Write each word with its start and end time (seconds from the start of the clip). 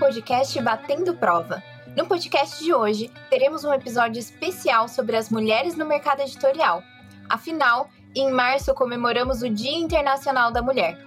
podcast 0.00 0.58
Batendo 0.62 1.14
Prova. 1.14 1.62
No 1.94 2.06
podcast 2.06 2.64
de 2.64 2.72
hoje, 2.72 3.12
teremos 3.28 3.64
um 3.64 3.74
episódio 3.74 4.18
especial 4.18 4.88
sobre 4.88 5.14
as 5.14 5.28
mulheres 5.28 5.76
no 5.76 5.84
mercado 5.84 6.22
editorial. 6.22 6.82
Afinal, 7.28 7.86
em 8.14 8.30
março 8.32 8.72
comemoramos 8.72 9.42
o 9.42 9.50
Dia 9.50 9.76
Internacional 9.76 10.50
da 10.50 10.62
Mulher. 10.62 10.98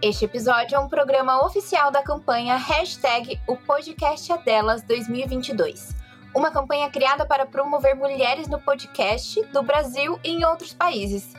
Este 0.00 0.24
episódio 0.24 0.76
é 0.76 0.78
um 0.78 0.88
programa 0.88 1.44
oficial 1.44 1.90
da 1.90 2.02
campanha 2.02 2.56
Hashtag 2.56 3.38
O 3.46 3.54
Podcast 3.54 4.32
é 4.32 4.38
Delas 4.38 4.82
2022. 4.82 5.94
Uma 6.34 6.50
campanha 6.50 6.88
criada 6.88 7.26
para 7.26 7.44
promover 7.44 7.94
mulheres 7.94 8.48
no 8.48 8.58
podcast 8.58 9.44
do 9.52 9.62
Brasil 9.62 10.18
e 10.24 10.30
em 10.30 10.44
outros 10.46 10.72
países 10.72 11.34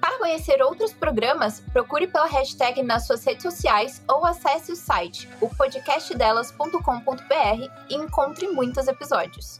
para 0.00 0.18
conhecer 0.18 0.62
outros 0.62 0.92
programas, 0.92 1.60
procure 1.72 2.06
pela 2.06 2.26
hashtag 2.26 2.82
nas 2.82 3.06
suas 3.06 3.24
redes 3.24 3.42
sociais 3.42 4.02
ou 4.08 4.24
acesse 4.24 4.72
o 4.72 4.76
site 4.76 5.28
o 5.40 5.48
podcastdelas.com.br 5.54 7.70
e 7.88 7.94
encontre 7.94 8.48
muitos 8.48 8.88
episódios. 8.88 9.59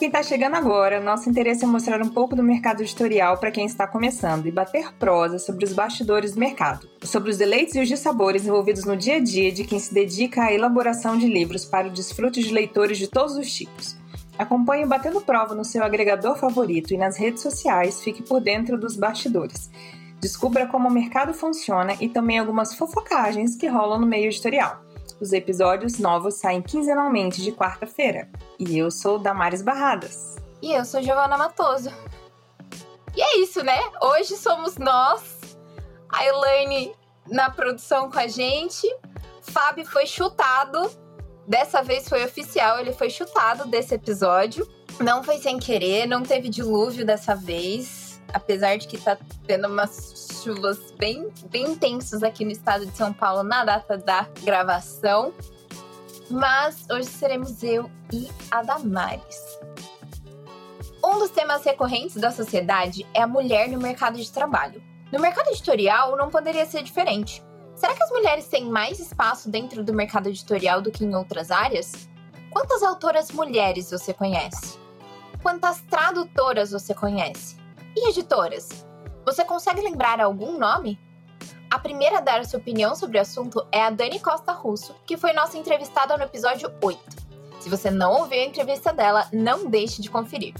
Quem 0.00 0.06
está 0.06 0.22
chegando 0.22 0.54
agora, 0.56 0.98
nosso 0.98 1.28
interesse 1.28 1.62
é 1.62 1.66
mostrar 1.66 2.00
um 2.00 2.08
pouco 2.08 2.34
do 2.34 2.42
mercado 2.42 2.80
editorial 2.80 3.36
para 3.36 3.50
quem 3.50 3.66
está 3.66 3.86
começando 3.86 4.46
e 4.46 4.50
bater 4.50 4.94
prosa 4.94 5.38
sobre 5.38 5.66
os 5.66 5.74
bastidores 5.74 6.32
do 6.32 6.40
mercado, 6.40 6.88
sobre 7.02 7.30
os 7.30 7.36
deleites 7.36 7.74
e 7.74 7.82
os 7.82 7.86
dissabores 7.86 8.46
envolvidos 8.46 8.86
no 8.86 8.96
dia 8.96 9.16
a 9.16 9.20
dia 9.20 9.52
de 9.52 9.62
quem 9.62 9.78
se 9.78 9.92
dedica 9.92 10.44
à 10.44 10.54
elaboração 10.54 11.18
de 11.18 11.26
livros 11.26 11.66
para 11.66 11.86
o 11.86 11.90
desfrute 11.90 12.42
de 12.42 12.50
leitores 12.50 12.96
de 12.96 13.08
todos 13.08 13.36
os 13.36 13.52
tipos. 13.52 13.94
Acompanhe 14.38 14.86
o 14.86 14.88
Batendo 14.88 15.20
Prova 15.20 15.54
no 15.54 15.66
seu 15.66 15.84
agregador 15.84 16.34
favorito 16.38 16.94
e 16.94 16.96
nas 16.96 17.18
redes 17.18 17.42
sociais, 17.42 18.02
fique 18.02 18.22
por 18.22 18.40
dentro 18.40 18.78
dos 18.78 18.96
bastidores. 18.96 19.70
Descubra 20.18 20.66
como 20.66 20.88
o 20.88 20.90
mercado 20.90 21.34
funciona 21.34 21.94
e 22.00 22.08
também 22.08 22.38
algumas 22.38 22.74
fofocagens 22.74 23.54
que 23.54 23.66
rolam 23.66 24.00
no 24.00 24.06
meio 24.06 24.28
editorial. 24.28 24.80
Os 25.20 25.34
episódios 25.34 25.98
novos 25.98 26.36
saem 26.36 26.62
quinzenalmente 26.62 27.42
de 27.42 27.52
quarta-feira. 27.52 28.26
E 28.58 28.78
eu 28.78 28.90
sou 28.90 29.18
Damares 29.18 29.60
Barradas. 29.60 30.36
E 30.62 30.72
eu 30.72 30.84
sou 30.84 31.02
Giovana 31.02 31.36
Matoso. 31.36 31.90
E 33.14 33.20
é 33.20 33.38
isso, 33.38 33.62
né? 33.62 33.78
Hoje 34.00 34.36
somos 34.36 34.78
nós, 34.78 35.58
a 36.08 36.24
Elaine 36.24 36.94
na 37.28 37.50
produção 37.50 38.10
com 38.10 38.18
a 38.18 38.26
gente. 38.26 38.88
Fábio 39.42 39.84
foi 39.84 40.06
chutado. 40.06 40.90
Dessa 41.46 41.82
vez 41.82 42.08
foi 42.08 42.24
oficial, 42.24 42.78
ele 42.78 42.92
foi 42.92 43.10
chutado 43.10 43.68
desse 43.68 43.94
episódio. 43.94 44.66
Não 45.00 45.22
foi 45.22 45.38
sem 45.38 45.58
querer, 45.58 46.06
não 46.06 46.22
teve 46.22 46.48
dilúvio 46.48 47.04
dessa 47.04 47.34
vez. 47.34 48.09
Apesar 48.32 48.76
de 48.76 48.86
que 48.86 48.98
tá 48.98 49.16
tendo 49.46 49.66
umas 49.66 50.42
chuvas 50.42 50.92
bem, 50.92 51.30
bem 51.50 51.72
intensas 51.72 52.22
aqui 52.22 52.44
no 52.44 52.50
estado 52.50 52.86
de 52.86 52.96
São 52.96 53.12
Paulo 53.12 53.42
na 53.42 53.64
data 53.64 53.98
da 53.98 54.28
gravação. 54.42 55.32
Mas 56.30 56.86
hoje 56.90 57.08
seremos 57.08 57.62
eu 57.62 57.90
e 58.12 58.28
a 58.50 58.62
Damares. 58.62 59.58
Um 61.02 61.18
dos 61.18 61.30
temas 61.30 61.64
recorrentes 61.64 62.16
da 62.16 62.30
sociedade 62.30 63.06
é 63.14 63.22
a 63.22 63.26
mulher 63.26 63.68
no 63.68 63.78
mercado 63.78 64.16
de 64.16 64.30
trabalho. 64.30 64.82
No 65.10 65.18
mercado 65.18 65.48
editorial 65.48 66.16
não 66.16 66.30
poderia 66.30 66.64
ser 66.66 66.82
diferente. 66.82 67.42
Será 67.74 67.94
que 67.94 68.02
as 68.02 68.10
mulheres 68.10 68.46
têm 68.46 68.66
mais 68.66 69.00
espaço 69.00 69.50
dentro 69.50 69.82
do 69.82 69.92
mercado 69.92 70.28
editorial 70.28 70.80
do 70.80 70.90
que 70.90 71.04
em 71.04 71.14
outras 71.16 71.50
áreas? 71.50 72.08
Quantas 72.50 72.82
autoras 72.82 73.30
mulheres 73.30 73.90
você 73.90 74.12
conhece? 74.12 74.78
Quantas 75.42 75.80
tradutoras 75.82 76.70
você 76.70 76.92
conhece? 76.92 77.59
E 77.96 78.08
editoras? 78.08 78.86
Você 79.24 79.44
consegue 79.44 79.80
lembrar 79.80 80.20
algum 80.20 80.56
nome? 80.58 80.98
A 81.68 81.78
primeira 81.78 82.18
a 82.18 82.20
dar 82.20 82.44
sua 82.44 82.60
opinião 82.60 82.94
sobre 82.94 83.18
o 83.18 83.20
assunto 83.20 83.66
é 83.72 83.82
a 83.82 83.90
Dani 83.90 84.20
Costa 84.20 84.52
Russo, 84.52 84.94
que 85.04 85.16
foi 85.16 85.32
nossa 85.32 85.58
entrevistada 85.58 86.16
no 86.16 86.22
episódio 86.22 86.72
8. 86.82 87.00
Se 87.60 87.68
você 87.68 87.90
não 87.90 88.12
ouviu 88.12 88.40
a 88.40 88.44
entrevista 88.44 88.92
dela, 88.92 89.28
não 89.32 89.66
deixe 89.66 90.00
de 90.00 90.10
conferir. 90.10 90.54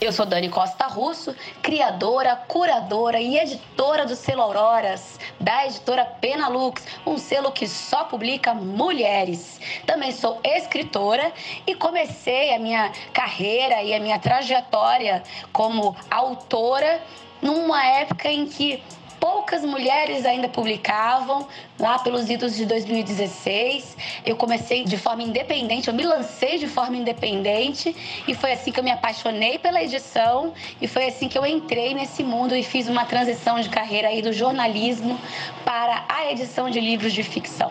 Eu 0.00 0.12
sou 0.12 0.24
Dani 0.24 0.48
Costa 0.48 0.86
Russo, 0.86 1.34
criadora, 1.60 2.36
curadora 2.46 3.18
e 3.20 3.36
editora 3.36 4.06
do 4.06 4.14
selo 4.14 4.42
Auroras, 4.42 5.18
da 5.40 5.66
editora 5.66 6.04
Penalux, 6.04 6.84
um 7.04 7.18
selo 7.18 7.50
que 7.50 7.66
só 7.66 8.04
publica 8.04 8.54
mulheres. 8.54 9.60
Também 9.86 10.12
sou 10.12 10.38
escritora 10.44 11.32
e 11.66 11.74
comecei 11.74 12.54
a 12.54 12.60
minha 12.60 12.92
carreira 13.12 13.82
e 13.82 13.92
a 13.92 13.98
minha 13.98 14.20
trajetória 14.20 15.20
como 15.52 15.96
autora 16.08 17.02
numa 17.42 17.84
época 17.84 18.30
em 18.30 18.46
que 18.46 18.80
poucas 19.20 19.64
mulheres 19.64 20.24
ainda 20.24 20.48
publicavam, 20.48 21.46
lá 21.78 21.98
pelos 21.98 22.28
idos 22.28 22.56
de 22.56 22.66
2016. 22.66 23.96
Eu 24.24 24.36
comecei 24.36 24.84
de 24.84 24.96
forma 24.96 25.22
independente, 25.22 25.88
eu 25.88 25.94
me 25.94 26.02
lancei 26.02 26.58
de 26.58 26.66
forma 26.66 26.96
independente 26.96 27.94
e 28.26 28.34
foi 28.34 28.52
assim 28.52 28.72
que 28.72 28.80
eu 28.80 28.84
me 28.84 28.90
apaixonei 28.90 29.58
pela 29.58 29.82
edição 29.82 30.52
e 30.80 30.88
foi 30.88 31.06
assim 31.06 31.28
que 31.28 31.38
eu 31.38 31.46
entrei 31.46 31.94
nesse 31.94 32.22
mundo 32.22 32.54
e 32.54 32.62
fiz 32.62 32.88
uma 32.88 33.04
transição 33.04 33.60
de 33.60 33.68
carreira 33.68 34.08
aí 34.08 34.22
do 34.22 34.32
jornalismo 34.32 35.18
para 35.64 36.04
a 36.08 36.30
edição 36.30 36.70
de 36.70 36.80
livros 36.80 37.12
de 37.12 37.22
ficção. 37.22 37.70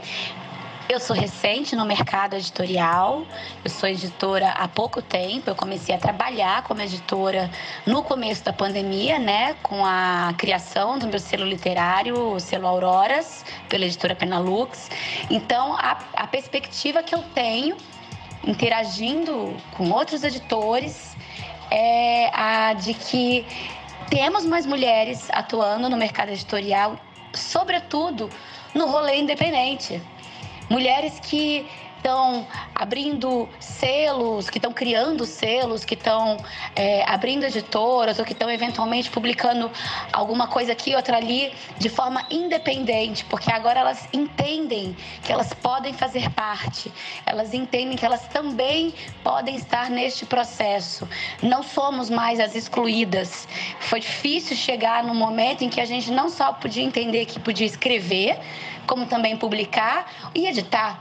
Eu 0.89 1.01
sou 1.01 1.13
recente 1.13 1.75
no 1.75 1.85
mercado 1.85 2.37
editorial, 2.37 3.25
eu 3.61 3.69
sou 3.69 3.89
editora 3.89 4.51
há 4.51 4.69
pouco 4.69 5.01
tempo. 5.01 5.49
Eu 5.49 5.55
comecei 5.55 5.93
a 5.93 5.97
trabalhar 5.97 6.63
como 6.63 6.81
editora 6.81 7.51
no 7.85 8.01
começo 8.03 8.45
da 8.45 8.53
pandemia, 8.53 9.19
né, 9.19 9.53
com 9.61 9.85
a 9.85 10.33
criação 10.37 10.97
do 10.97 11.05
meu 11.05 11.19
selo 11.19 11.43
literário, 11.43 12.31
o 12.31 12.39
selo 12.39 12.67
Auroras, 12.67 13.43
pela 13.67 13.83
editora 13.83 14.15
Penalux. 14.15 14.89
Então, 15.29 15.73
a, 15.73 15.99
a 16.15 16.25
perspectiva 16.25 17.03
que 17.03 17.13
eu 17.13 17.21
tenho 17.35 17.75
interagindo 18.45 19.53
com 19.75 19.91
outros 19.91 20.23
editores 20.23 21.17
é 21.69 22.29
a 22.33 22.71
de 22.71 22.93
que 22.93 23.45
temos 24.09 24.45
mais 24.45 24.65
mulheres 24.65 25.27
atuando 25.33 25.89
no 25.89 25.97
mercado 25.97 26.29
editorial, 26.29 26.97
sobretudo 27.33 28.29
no 28.73 28.87
rolê 28.87 29.17
independente. 29.17 30.01
Mulheres 30.69 31.19
que 31.19 31.65
estão 31.97 32.47
abrindo 32.73 33.49
selos, 33.59 34.49
que 34.49 34.57
estão 34.57 34.71
criando 34.71 35.25
selos, 35.25 35.83
que 35.83 35.93
estão 35.93 36.37
é, 36.75 37.03
abrindo 37.05 37.45
editoras 37.45 38.19
ou 38.19 38.25
que 38.25 38.33
estão 38.33 38.49
eventualmente 38.49 39.09
publicando 39.09 39.69
alguma 40.13 40.47
coisa 40.47 40.71
aqui, 40.71 40.95
outra 40.95 41.17
ali, 41.17 41.51
de 41.77 41.89
forma 41.89 42.25
independente, 42.29 43.25
porque 43.25 43.51
agora 43.51 43.79
elas 43.79 44.07
entendem 44.13 44.95
que 45.23 45.31
elas 45.31 45.53
podem 45.53 45.93
fazer 45.93 46.29
parte, 46.31 46.91
elas 47.25 47.53
entendem 47.53 47.97
que 47.97 48.05
elas 48.05 48.27
também 48.27 48.93
podem 49.23 49.55
estar 49.55 49.89
neste 49.89 50.25
processo. 50.25 51.07
Não 51.41 51.61
somos 51.63 52.09
mais 52.09 52.39
as 52.39 52.55
excluídas. 52.55 53.47
Foi 53.79 53.99
difícil 53.99 54.55
chegar 54.55 55.03
no 55.03 55.13
momento 55.13 55.63
em 55.63 55.69
que 55.69 55.81
a 55.81 55.85
gente 55.85 56.11
não 56.11 56.29
só 56.29 56.53
podia 56.53 56.83
entender 56.83 57.25
que 57.25 57.39
podia 57.39 57.65
escrever, 57.65 58.39
como 58.87 59.05
também 59.05 59.37
publicar 59.37 60.31
e 60.33 60.47
editar. 60.47 60.99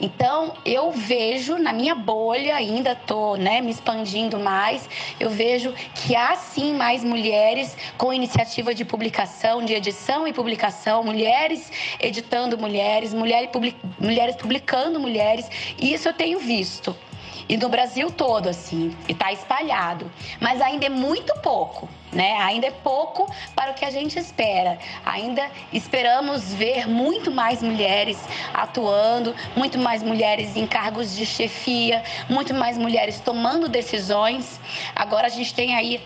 Então, 0.00 0.54
eu 0.64 0.90
vejo 0.90 1.58
na 1.58 1.74
minha 1.74 1.94
bolha, 1.94 2.56
ainda 2.56 2.92
estou 2.92 3.36
né, 3.36 3.60
me 3.60 3.70
expandindo 3.70 4.38
mais, 4.38 4.88
eu 5.20 5.28
vejo 5.28 5.74
que 5.94 6.16
há 6.16 6.36
sim 6.36 6.72
mais 6.72 7.04
mulheres 7.04 7.76
com 7.98 8.12
iniciativa 8.12 8.74
de 8.74 8.82
publicação, 8.82 9.62
de 9.62 9.74
edição 9.74 10.26
e 10.26 10.32
publicação, 10.32 11.04
mulheres 11.04 11.70
editando 12.00 12.56
mulheres, 12.56 13.12
mulheres, 13.12 14.36
publicando 14.36 14.98
mulheres, 14.98 15.46
e 15.78 15.92
isso 15.92 16.08
eu 16.08 16.14
tenho 16.14 16.38
visto. 16.38 16.96
E 17.50 17.56
no 17.56 17.68
Brasil 17.68 18.12
todo, 18.12 18.48
assim, 18.48 18.96
e 19.08 19.12
está 19.12 19.32
espalhado. 19.32 20.08
Mas 20.40 20.60
ainda 20.60 20.86
é 20.86 20.88
muito 20.88 21.34
pouco, 21.40 21.88
né? 22.12 22.38
Ainda 22.42 22.68
é 22.68 22.70
pouco 22.70 23.28
para 23.56 23.72
o 23.72 23.74
que 23.74 23.84
a 23.84 23.90
gente 23.90 24.16
espera. 24.16 24.78
Ainda 25.04 25.50
esperamos 25.72 26.54
ver 26.54 26.88
muito 26.88 27.28
mais 27.28 27.60
mulheres 27.60 28.16
atuando, 28.54 29.34
muito 29.56 29.80
mais 29.80 30.00
mulheres 30.00 30.56
em 30.56 30.64
cargos 30.64 31.16
de 31.16 31.26
chefia, 31.26 32.04
muito 32.28 32.54
mais 32.54 32.78
mulheres 32.78 33.18
tomando 33.18 33.68
decisões. 33.68 34.60
Agora 34.94 35.26
a 35.26 35.30
gente 35.30 35.52
tem 35.52 35.74
aí 35.74 36.00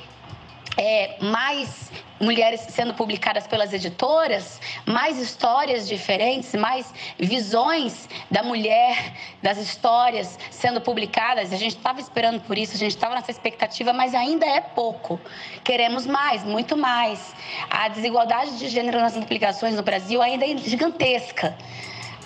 é, 0.77 1.17
mais 1.21 1.91
mulheres 2.21 2.61
sendo 2.61 2.95
publicadas 2.95 3.47
pelas 3.47 3.73
editoras, 3.73 4.61
mais 4.87 5.19
histórias 5.19 5.87
diferentes, 5.87 6.55
mais 6.55 6.93
visões 7.19 8.09
da 8.31 8.43
mulher, 8.43 9.13
das 9.43 9.59
histórias 9.59 10.39
sendo 10.51 10.81
publicadas. 10.81 11.53
A 11.53 11.57
gente 11.57 11.77
estava 11.77 12.01
esperando 12.01 12.41
por 12.41 12.57
isso, 12.57 12.75
a 12.75 12.79
gente 12.79 12.93
estava 12.93 13.15
nessa 13.15 13.31
expectativa, 13.31 13.93
mas 13.93 14.15
ainda 14.15 14.47
é 14.47 14.61
pouco. 14.61 15.21
Queremos 15.63 16.07
mais, 16.07 16.45
muito 16.45 16.77
mais. 16.77 17.35
A 17.71 17.89
desigualdade 17.89 18.59
de 18.59 18.69
gênero 18.69 19.01
nas 19.01 19.15
publicações 19.15 19.75
no 19.75 19.83
Brasil 19.83 20.23
ainda 20.23 20.47
é 20.47 20.57
gigantesca 20.57 21.57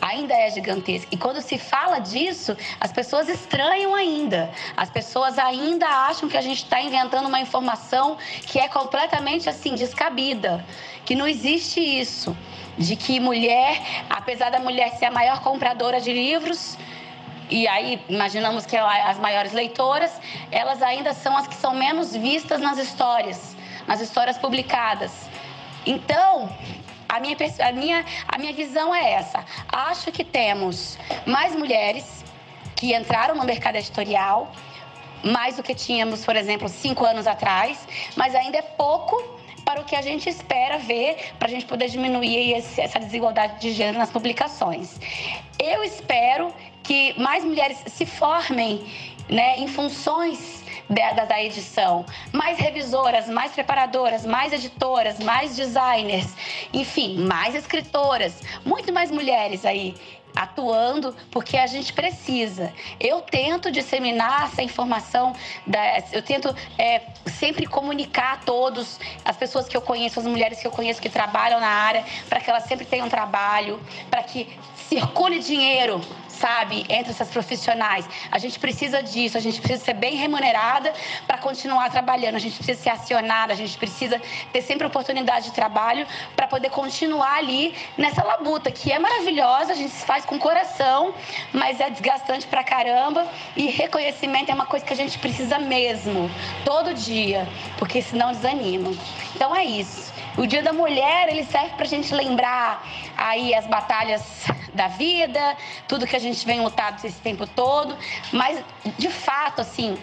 ainda 0.00 0.34
é 0.34 0.50
gigantesca. 0.50 1.08
E 1.10 1.16
quando 1.16 1.40
se 1.40 1.58
fala 1.58 1.98
disso, 1.98 2.56
as 2.80 2.92
pessoas 2.92 3.28
estranham 3.28 3.94
ainda. 3.94 4.50
As 4.76 4.90
pessoas 4.90 5.38
ainda 5.38 5.86
acham 5.86 6.28
que 6.28 6.36
a 6.36 6.40
gente 6.40 6.62
está 6.62 6.80
inventando 6.80 7.26
uma 7.26 7.40
informação 7.40 8.16
que 8.42 8.58
é 8.58 8.68
completamente 8.68 9.48
assim 9.48 9.74
descabida, 9.74 10.64
que 11.04 11.14
não 11.14 11.26
existe 11.26 11.80
isso, 11.80 12.36
de 12.76 12.94
que 12.96 13.18
mulher, 13.18 14.04
apesar 14.08 14.50
da 14.50 14.58
mulher 14.58 14.90
ser 14.96 15.06
a 15.06 15.10
maior 15.10 15.40
compradora 15.40 16.00
de 16.00 16.12
livros, 16.12 16.78
e 17.50 17.66
aí 17.66 18.02
imaginamos 18.08 18.66
que 18.66 18.76
as 18.76 19.18
maiores 19.18 19.52
leitoras, 19.52 20.12
elas 20.52 20.82
ainda 20.82 21.14
são 21.14 21.36
as 21.36 21.46
que 21.46 21.54
são 21.54 21.74
menos 21.74 22.14
vistas 22.14 22.60
nas 22.60 22.78
histórias, 22.78 23.56
nas 23.86 24.00
histórias 24.00 24.36
publicadas. 24.36 25.12
Então, 25.86 26.50
a 27.08 27.20
minha, 27.20 27.36
a, 27.60 27.72
minha, 27.72 28.04
a 28.28 28.38
minha 28.38 28.52
visão 28.52 28.94
é 28.94 29.12
essa. 29.12 29.44
Acho 29.68 30.12
que 30.12 30.24
temos 30.24 30.98
mais 31.26 31.54
mulheres 31.54 32.24
que 32.76 32.94
entraram 32.94 33.34
no 33.34 33.44
mercado 33.44 33.76
editorial, 33.76 34.52
mais 35.24 35.56
do 35.56 35.62
que 35.62 35.74
tínhamos, 35.74 36.24
por 36.24 36.36
exemplo, 36.36 36.68
cinco 36.68 37.04
anos 37.04 37.26
atrás, 37.26 37.86
mas 38.16 38.34
ainda 38.34 38.58
é 38.58 38.62
pouco 38.62 39.38
para 39.64 39.80
o 39.80 39.84
que 39.84 39.96
a 39.96 40.00
gente 40.00 40.28
espera 40.28 40.78
ver 40.78 41.34
para 41.38 41.48
a 41.48 41.50
gente 41.50 41.66
poder 41.66 41.88
diminuir 41.88 42.52
esse, 42.52 42.80
essa 42.80 42.98
desigualdade 42.98 43.60
de 43.60 43.72
gênero 43.72 43.98
nas 43.98 44.10
publicações. 44.10 44.98
Eu 45.58 45.82
espero 45.84 46.54
que 46.82 47.18
mais 47.20 47.44
mulheres 47.44 47.78
se 47.86 48.06
formem 48.06 48.86
né, 49.28 49.58
em 49.58 49.68
funções 49.68 50.64
da, 50.88 51.24
da 51.24 51.42
edição. 51.42 52.04
Mais 52.32 52.58
revisoras, 52.58 53.28
mais 53.28 53.52
preparadoras, 53.52 54.24
mais 54.24 54.52
editoras, 54.52 55.18
mais 55.18 55.54
designers, 55.54 56.34
enfim, 56.72 57.18
mais 57.18 57.54
escritoras, 57.54 58.40
muito 58.64 58.92
mais 58.92 59.10
mulheres 59.10 59.64
aí 59.64 59.94
atuando 60.38 61.16
porque 61.32 61.56
a 61.56 61.66
gente 61.66 61.92
precisa. 61.92 62.72
Eu 63.00 63.20
tento 63.22 63.72
disseminar 63.72 64.44
essa 64.44 64.62
informação, 64.62 65.34
eu 66.12 66.22
tento 66.22 66.54
é, 66.78 67.02
sempre 67.26 67.66
comunicar 67.66 68.34
a 68.34 68.36
todos, 68.36 69.00
as 69.24 69.36
pessoas 69.36 69.66
que 69.66 69.76
eu 69.76 69.80
conheço, 69.80 70.20
as 70.20 70.26
mulheres 70.26 70.60
que 70.60 70.66
eu 70.66 70.70
conheço 70.70 71.00
que 71.00 71.08
trabalham 71.08 71.58
na 71.58 71.68
área, 71.68 72.04
para 72.28 72.40
que 72.40 72.48
elas 72.48 72.64
sempre 72.64 72.86
tenham 72.86 73.08
trabalho, 73.08 73.80
para 74.08 74.22
que 74.22 74.48
circule 74.88 75.38
dinheiro 75.38 76.00
sabe, 76.38 76.84
entre 76.88 77.10
essas 77.10 77.28
profissionais. 77.28 78.08
A 78.30 78.38
gente 78.38 78.58
precisa 78.58 79.02
disso, 79.02 79.36
a 79.36 79.40
gente 79.40 79.60
precisa 79.60 79.84
ser 79.84 79.94
bem 79.94 80.14
remunerada 80.14 80.92
para 81.26 81.38
continuar 81.38 81.90
trabalhando, 81.90 82.36
a 82.36 82.38
gente 82.38 82.56
precisa 82.56 82.80
ser 82.80 82.90
acionada, 82.90 83.52
a 83.52 83.56
gente 83.56 83.76
precisa 83.76 84.20
ter 84.52 84.62
sempre 84.62 84.86
oportunidade 84.86 85.46
de 85.46 85.52
trabalho 85.52 86.06
para 86.36 86.46
poder 86.46 86.70
continuar 86.70 87.36
ali 87.38 87.74
nessa 87.96 88.22
labuta, 88.22 88.70
que 88.70 88.92
é 88.92 88.98
maravilhosa, 88.98 89.72
a 89.72 89.76
gente 89.76 89.92
faz 89.92 90.24
com 90.24 90.38
coração, 90.38 91.14
mas 91.52 91.80
é 91.80 91.90
desgastante 91.90 92.46
pra 92.46 92.62
caramba 92.62 93.26
e 93.56 93.66
reconhecimento 93.66 94.50
é 94.50 94.54
uma 94.54 94.66
coisa 94.66 94.84
que 94.84 94.92
a 94.92 94.96
gente 94.96 95.18
precisa 95.18 95.58
mesmo, 95.58 96.30
todo 96.64 96.94
dia, 96.94 97.48
porque 97.78 98.00
senão 98.00 98.30
desanima. 98.30 98.92
Então 99.34 99.54
é 99.54 99.64
isso. 99.64 100.12
O 100.36 100.46
Dia 100.46 100.62
da 100.62 100.72
Mulher, 100.72 101.28
ele 101.28 101.44
serve 101.44 101.70
para 101.70 101.84
a 101.84 101.88
gente 101.88 102.14
lembrar 102.14 102.86
aí 103.16 103.52
as 103.52 103.66
batalhas 103.66 104.22
da 104.74 104.88
vida, 104.88 105.56
tudo 105.86 106.06
que 106.06 106.16
a 106.16 106.18
gente 106.18 106.44
vem 106.46 106.60
lutado 106.60 107.04
esse 107.04 107.20
tempo 107.20 107.46
todo, 107.46 107.96
mas 108.32 108.62
de 108.98 109.08
fato, 109.08 109.60
assim, 109.60 109.98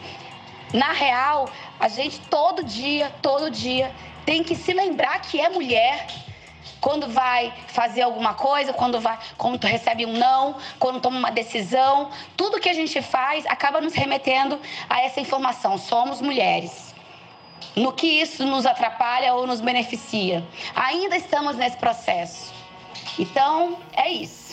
na 0.73 0.91
real, 0.91 1.49
a 1.79 1.87
gente 1.87 2.19
todo 2.21 2.63
dia, 2.63 3.13
todo 3.21 3.49
dia 3.49 3.93
tem 4.25 4.43
que 4.43 4.55
se 4.55 4.73
lembrar 4.73 5.21
que 5.21 5.39
é 5.39 5.49
mulher, 5.49 6.07
quando 6.81 7.07
vai 7.07 7.53
fazer 7.67 8.03
alguma 8.03 8.33
coisa, 8.33 8.73
quando 8.73 8.99
vai, 8.99 9.17
quando 9.37 9.63
recebe 9.65 10.05
um 10.05 10.13
não, 10.13 10.55
quando 10.79 10.99
toma 10.99 11.17
uma 11.17 11.31
decisão, 11.31 12.11
tudo 12.37 12.59
que 12.59 12.69
a 12.69 12.73
gente 12.73 13.01
faz 13.01 13.45
acaba 13.47 13.81
nos 13.81 13.93
remetendo 13.93 14.59
a 14.89 15.01
essa 15.01 15.19
informação. 15.19 15.77
Somos 15.77 16.21
mulheres 16.21 16.93
no 17.75 17.91
que 17.91 18.07
isso 18.07 18.45
nos 18.45 18.65
atrapalha 18.65 19.33
ou 19.33 19.47
nos 19.47 19.61
beneficia. 19.61 20.45
Ainda 20.75 21.15
estamos 21.15 21.55
nesse 21.55 21.77
processo. 21.77 22.53
Então, 23.17 23.79
é 23.93 24.09
isso. 24.09 24.44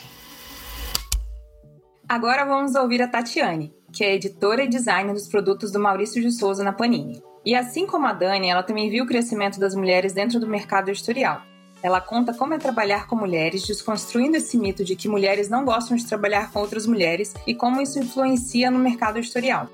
Agora 2.12 2.44
vamos 2.44 2.74
ouvir 2.74 3.00
a 3.00 3.08
Tatiane, 3.08 3.72
que 3.90 4.04
é 4.04 4.14
editora 4.14 4.62
e 4.62 4.68
designer 4.68 5.14
dos 5.14 5.26
produtos 5.26 5.72
do 5.72 5.80
Maurício 5.80 6.20
de 6.20 6.30
Souza 6.30 6.62
na 6.62 6.70
Panini. 6.70 7.22
E 7.42 7.54
assim 7.54 7.86
como 7.86 8.06
a 8.06 8.12
Dani, 8.12 8.50
ela 8.50 8.62
também 8.62 8.90
viu 8.90 9.04
o 9.04 9.06
crescimento 9.06 9.58
das 9.58 9.74
mulheres 9.74 10.12
dentro 10.12 10.38
do 10.38 10.46
mercado 10.46 10.90
editorial. 10.90 11.40
Ela 11.82 12.02
conta 12.02 12.34
como 12.34 12.52
é 12.52 12.58
trabalhar 12.58 13.06
com 13.06 13.16
mulheres, 13.16 13.66
desconstruindo 13.66 14.36
esse 14.36 14.58
mito 14.58 14.84
de 14.84 14.94
que 14.94 15.08
mulheres 15.08 15.48
não 15.48 15.64
gostam 15.64 15.96
de 15.96 16.06
trabalhar 16.06 16.52
com 16.52 16.58
outras 16.58 16.86
mulheres 16.86 17.32
e 17.46 17.54
como 17.54 17.80
isso 17.80 17.98
influencia 17.98 18.70
no 18.70 18.78
mercado 18.78 19.16
editorial. 19.16 19.70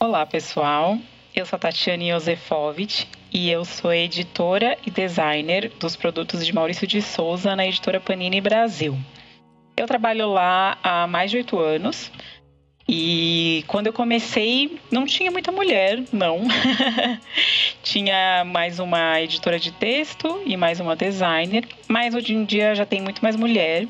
Olá, 0.00 0.24
pessoal. 0.24 0.96
Eu 1.36 1.44
sou 1.44 1.58
a 1.58 1.60
Tatiane 1.60 2.10
Josefovich 2.10 3.06
e 3.30 3.50
eu 3.50 3.66
sou 3.66 3.92
editora 3.92 4.78
e 4.86 4.90
designer 4.90 5.70
dos 5.78 5.94
produtos 5.94 6.46
de 6.46 6.54
Maurício 6.54 6.86
de 6.86 7.02
Souza 7.02 7.54
na 7.54 7.66
editora 7.66 8.00
Panini 8.00 8.40
Brasil. 8.40 8.96
Eu 9.78 9.86
trabalho 9.86 10.26
lá 10.28 10.76
há 10.82 11.06
mais 11.06 11.30
de 11.30 11.36
oito 11.36 11.56
anos 11.56 12.10
e 12.88 13.62
quando 13.68 13.86
eu 13.86 13.92
comecei 13.92 14.76
não 14.90 15.06
tinha 15.06 15.30
muita 15.30 15.52
mulher, 15.52 16.02
não. 16.12 16.40
tinha 17.80 18.44
mais 18.44 18.80
uma 18.80 19.20
editora 19.20 19.56
de 19.56 19.70
texto 19.70 20.42
e 20.44 20.56
mais 20.56 20.80
uma 20.80 20.96
designer, 20.96 21.64
mas 21.86 22.12
hoje 22.12 22.34
em 22.34 22.44
dia 22.44 22.74
já 22.74 22.84
tem 22.84 23.00
muito 23.00 23.22
mais 23.22 23.36
mulher. 23.36 23.86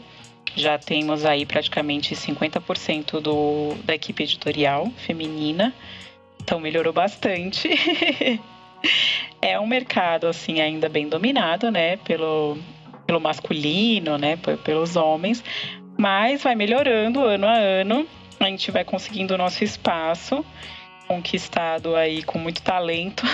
Já 0.54 0.76
temos 0.76 1.24
aí 1.24 1.46
praticamente 1.46 2.14
50% 2.14 3.18
do, 3.18 3.74
da 3.82 3.94
equipe 3.94 4.24
editorial 4.24 4.92
feminina. 5.06 5.72
Então 6.42 6.60
melhorou 6.60 6.92
bastante. 6.92 7.70
é 9.40 9.58
um 9.58 9.66
mercado 9.66 10.26
assim 10.26 10.60
ainda 10.60 10.86
bem 10.86 11.08
dominado, 11.08 11.70
né, 11.70 11.96
pelo 11.96 12.58
pelo 13.08 13.20
masculino, 13.20 14.18
né, 14.18 14.38
pelos 14.62 14.94
homens, 14.94 15.42
mas 15.98 16.42
vai 16.42 16.54
melhorando 16.54 17.22
ano 17.22 17.46
a 17.46 17.54
ano. 17.54 18.06
A 18.40 18.44
gente 18.44 18.70
vai 18.70 18.84
conseguindo 18.84 19.34
o 19.34 19.38
nosso 19.38 19.62
espaço, 19.62 20.44
conquistado 21.06 21.94
aí 21.94 22.22
com 22.22 22.38
muito 22.38 22.62
talento. 22.62 23.24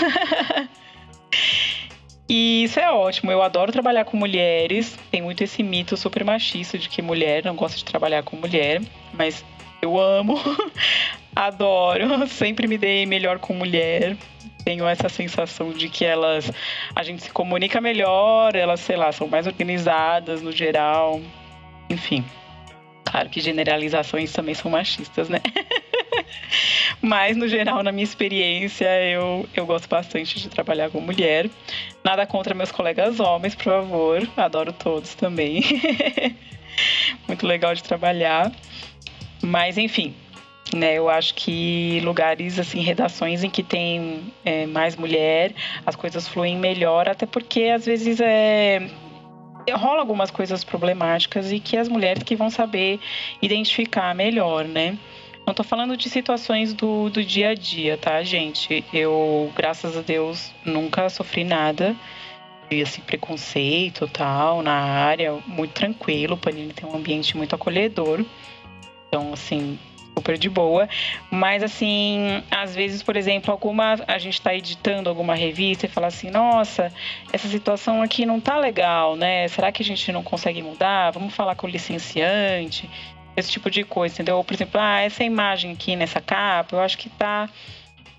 E 2.27 2.65
isso 2.65 2.81
é 2.81 2.91
ótimo. 2.91 3.31
Eu 3.31 3.43
adoro 3.43 3.71
trabalhar 3.71 4.07
com 4.07 4.17
mulheres. 4.17 4.99
Tem 5.11 5.21
muito 5.21 5.45
esse 5.45 5.63
mito 5.63 5.95
super 5.95 6.25
machista 6.25 6.79
de 6.79 6.89
que 6.89 7.03
mulher 7.03 7.45
não 7.45 7.55
gosta 7.55 7.77
de 7.77 7.85
trabalhar 7.85 8.23
com 8.23 8.35
mulher, 8.37 8.81
mas 9.13 9.45
eu 9.83 10.01
amo 10.01 10.41
Adoro, 11.37 12.27
sempre 12.29 12.69
me 12.69 12.79
dei 12.79 13.05
melhor 13.07 13.39
com 13.41 13.53
mulher. 13.55 14.17
Tenho 14.65 14.87
essa 14.87 15.09
sensação 15.09 15.73
de 15.73 15.89
que 15.89 16.05
elas 16.05 16.51
a 16.95 17.03
gente 17.03 17.23
se 17.23 17.31
comunica 17.31 17.81
melhor, 17.81 18.55
elas, 18.55 18.81
sei 18.81 18.97
lá, 18.97 19.11
são 19.11 19.27
mais 19.27 19.47
organizadas 19.47 20.41
no 20.41 20.53
geral. 20.53 21.21
Enfim. 21.91 22.25
Claro 23.15 23.29
que 23.29 23.41
generalizações 23.41 24.33
também 24.33 24.57
são 24.57 24.69
machistas, 24.69 25.29
né? 25.29 25.41
Mas, 27.01 27.37
no 27.37 27.47
geral, 27.47 27.81
na 27.81 27.93
minha 27.93 28.03
experiência, 28.03 28.89
eu, 29.09 29.49
eu 29.55 29.65
gosto 29.65 29.89
bastante 29.89 30.41
de 30.41 30.49
trabalhar 30.49 30.91
com 30.91 31.01
mulher. 31.01 31.49
Nada 32.03 32.27
contra 32.27 32.57
meus 32.57 32.73
colegas 32.73 33.21
homens, 33.21 33.55
por 33.55 33.67
favor. 33.67 34.29
Adoro 34.37 34.73
todos 34.73 35.15
também. 35.15 35.63
Muito 37.29 37.47
legal 37.47 37.73
de 37.73 37.85
trabalhar. 37.85 38.51
Mas, 39.41 39.79
enfim, 39.79 40.13
né? 40.75 40.95
Eu 40.99 41.09
acho 41.09 41.35
que 41.35 42.01
lugares, 42.03 42.59
assim, 42.59 42.81
redações 42.81 43.45
em 43.45 43.49
que 43.49 43.63
tem 43.63 44.25
é, 44.45 44.67
mais 44.67 44.97
mulher, 44.97 45.55
as 45.87 45.95
coisas 45.95 46.27
fluem 46.27 46.59
melhor, 46.59 47.09
até 47.09 47.27
porque 47.27 47.67
às 47.67 47.87
vezes 47.87 48.21
é, 48.21 48.91
rola 49.73 50.01
algumas 50.01 50.31
coisas 50.31 50.63
problemáticas 50.63 51.53
e 51.53 51.61
que 51.61 51.77
as 51.77 51.89
mulheres 51.89 52.23
que 52.23 52.37
vão 52.37 52.51
saber 52.51 53.01
identificar 53.41 54.15
melhor, 54.15 54.65
né? 54.65 54.99
Não 55.47 55.53
tô 55.53 55.63
falando 55.63 55.97
de 55.97 56.09
situações 56.09 56.73
do, 56.73 57.11
do 57.11 57.23
dia 57.23 57.51
a 57.51 57.55
dia, 57.55 57.99
tá, 57.99 58.23
gente? 58.23 58.85
Eu, 58.93 59.53
graças 59.55 59.97
a 59.97 60.01
Deus, 60.01 60.53
nunca 60.65 61.09
sofri 61.11 61.45
nada 61.45 61.95
de 62.71 62.83
assim, 62.83 63.03
preconceito 63.03 64.09
tal 64.09 64.63
na 64.63 64.73
área, 64.73 65.35
muito 65.47 65.73
tranquilo. 65.73 66.35
O 66.35 66.39
Panini 66.39 66.73
tem 66.73 66.89
um 66.89 66.97
ambiente 66.97 67.37
muito 67.37 67.55
acolhedor. 67.55 68.25
Então, 69.09 69.33
assim, 69.33 69.79
super 70.17 70.39
de 70.39 70.49
boa. 70.49 70.89
Mas 71.31 71.63
assim, 71.63 72.43
às 72.51 72.75
vezes, 72.75 73.03
por 73.03 73.17
exemplo, 73.17 73.51
alguma 73.51 73.97
a 74.07 74.19
gente 74.19 74.35
está 74.35 74.55
editando 74.55 75.09
alguma 75.09 75.35
revista 75.35 75.87
e 75.87 75.89
fala 75.89 76.07
assim, 76.07 76.31
nossa, 76.31 76.93
essa 77.33 77.49
situação 77.49 78.01
aqui 78.03 78.25
não 78.25 78.41
tá 78.41 78.57
legal, 78.57 79.17
né? 79.17 79.49
Será 79.49 79.71
que 79.71 79.83
a 79.83 79.85
gente 79.85 80.11
não 80.13 80.23
consegue 80.23 80.63
mudar? 80.63 81.11
Vamos 81.11 81.35
falar 81.35 81.55
com 81.55 81.67
o 81.67 81.71
licenciante 81.71 82.89
esse 83.37 83.51
tipo 83.51 83.71
de 83.71 83.83
coisa, 83.83 84.15
entendeu? 84.15 84.37
Ou, 84.37 84.45
por 84.45 84.55
exemplo, 84.55 84.81
ah, 84.81 85.01
essa 85.01 85.25
imagem 85.25 85.73
aqui 85.73 85.97
nessa 85.97 86.21
capa, 86.21 86.77
eu 86.77 86.81
acho 86.81 86.97
que 86.97 87.09
tá 87.09 87.49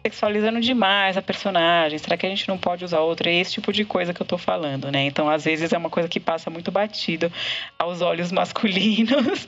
sexualizando 0.06 0.62
demais 0.62 1.18
a 1.18 1.22
personagem. 1.22 1.98
Será 1.98 2.16
que 2.16 2.28
a 2.28 2.30
gente 2.30 2.48
não 2.48 2.60
pode 2.60 2.86
usar 2.86 3.00
outra? 3.00 3.28
É 3.28 3.34
esse 3.34 3.54
tipo 3.54 3.74
de 3.74 3.84
coisa 3.84 4.14
que 4.14 4.22
eu 4.22 4.26
tô 4.26 4.38
falando, 4.38 4.92
né? 4.92 5.04
Então, 5.04 5.28
às 5.28 5.46
vezes 5.46 5.74
é 5.74 5.78
uma 5.78 5.90
coisa 5.90 6.08
que 6.08 6.20
passa 6.20 6.52
muito 6.52 6.72
batido 6.72 7.32
aos 7.80 8.02
olhos 8.02 8.30
masculinos, 8.32 9.48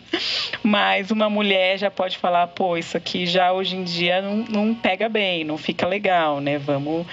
mas 0.63 1.11
uma 1.11 1.29
mulher 1.29 1.77
já 1.77 1.91
pode 1.91 2.17
falar, 2.17 2.47
pô, 2.47 2.75
isso 2.75 2.97
aqui 2.97 3.27
já 3.27 3.53
hoje 3.53 3.75
em 3.75 3.83
dia 3.83 4.19
não, 4.19 4.37
não 4.49 4.73
pega 4.73 5.07
bem, 5.07 5.43
não 5.43 5.59
fica 5.59 5.85
legal, 5.85 6.41
né? 6.41 6.57
Vamos 6.57 7.05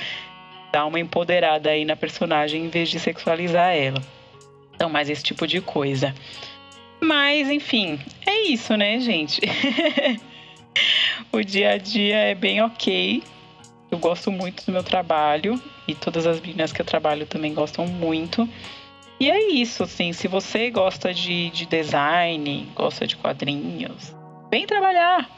dar 0.72 0.86
uma 0.86 0.98
empoderada 0.98 1.68
aí 1.68 1.84
na 1.84 1.96
personagem 1.96 2.64
em 2.64 2.68
vez 2.70 2.88
de 2.88 2.98
sexualizar 2.98 3.74
ela. 3.74 4.02
Então, 4.74 4.88
mais 4.88 5.10
esse 5.10 5.22
tipo 5.22 5.46
de 5.46 5.60
coisa. 5.60 6.14
Mas, 6.98 7.50
enfim, 7.50 8.00
é 8.26 8.44
isso, 8.44 8.74
né, 8.74 8.98
gente? 9.00 9.42
o 11.30 11.42
dia 11.42 11.72
a 11.72 11.76
dia 11.76 12.16
é 12.16 12.34
bem 12.34 12.62
ok. 12.62 13.22
Eu 13.94 13.98
gosto 13.98 14.28
muito 14.28 14.66
do 14.66 14.72
meu 14.72 14.82
trabalho 14.82 15.62
e 15.86 15.94
todas 15.94 16.26
as 16.26 16.40
meninas 16.40 16.72
que 16.72 16.80
eu 16.80 16.84
trabalho 16.84 17.26
também 17.26 17.54
gostam 17.54 17.86
muito. 17.86 18.48
E 19.20 19.30
é 19.30 19.52
isso, 19.52 19.84
assim, 19.84 20.12
se 20.12 20.26
você 20.26 20.68
gosta 20.68 21.14
de, 21.14 21.48
de 21.50 21.64
design, 21.64 22.66
gosta 22.74 23.06
de 23.06 23.14
quadrinhos, 23.14 24.12
vem 24.50 24.66
trabalhar. 24.66 25.30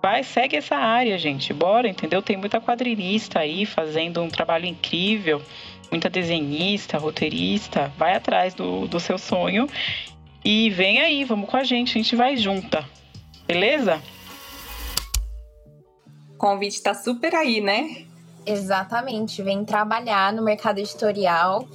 Vai, 0.00 0.22
segue 0.22 0.54
essa 0.54 0.76
área, 0.76 1.18
gente. 1.18 1.52
Bora, 1.52 1.88
entendeu? 1.88 2.22
Tem 2.22 2.36
muita 2.36 2.60
quadrinista 2.60 3.40
aí 3.40 3.66
fazendo 3.66 4.22
um 4.22 4.28
trabalho 4.28 4.66
incrível, 4.66 5.42
muita 5.90 6.08
desenhista, 6.08 6.98
roteirista. 6.98 7.92
Vai 7.98 8.14
atrás 8.14 8.54
do, 8.54 8.86
do 8.86 9.00
seu 9.00 9.18
sonho 9.18 9.66
e 10.44 10.70
vem 10.70 11.00
aí, 11.00 11.24
vamos 11.24 11.50
com 11.50 11.56
a 11.56 11.64
gente, 11.64 11.98
a 11.98 12.00
gente 12.00 12.14
vai 12.14 12.36
junta. 12.36 12.88
Beleza? 13.48 14.00
O 16.36 16.38
convite 16.38 16.82
tá 16.82 16.94
super 16.94 17.34
aí, 17.34 17.60
né? 17.60 18.04
Exatamente, 18.44 19.42
vem 19.42 19.64
trabalhar 19.64 20.32
no 20.32 20.42
mercado 20.42 20.78
editorial. 20.78 21.66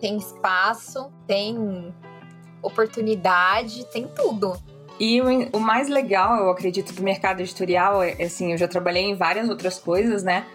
Tem 0.00 0.16
espaço, 0.16 1.12
tem 1.26 1.94
oportunidade, 2.62 3.84
tem 3.92 4.08
tudo. 4.08 4.56
E 4.98 5.20
o, 5.20 5.26
o 5.52 5.60
mais 5.60 5.88
legal, 5.88 6.36
eu 6.36 6.50
acredito, 6.50 6.92
do 6.92 7.02
mercado 7.02 7.40
editorial 7.40 8.02
é 8.02 8.22
assim, 8.22 8.52
eu 8.52 8.58
já 8.58 8.66
trabalhei 8.66 9.04
em 9.04 9.14
várias 9.14 9.48
outras 9.48 9.78
coisas, 9.78 10.22
né? 10.22 10.46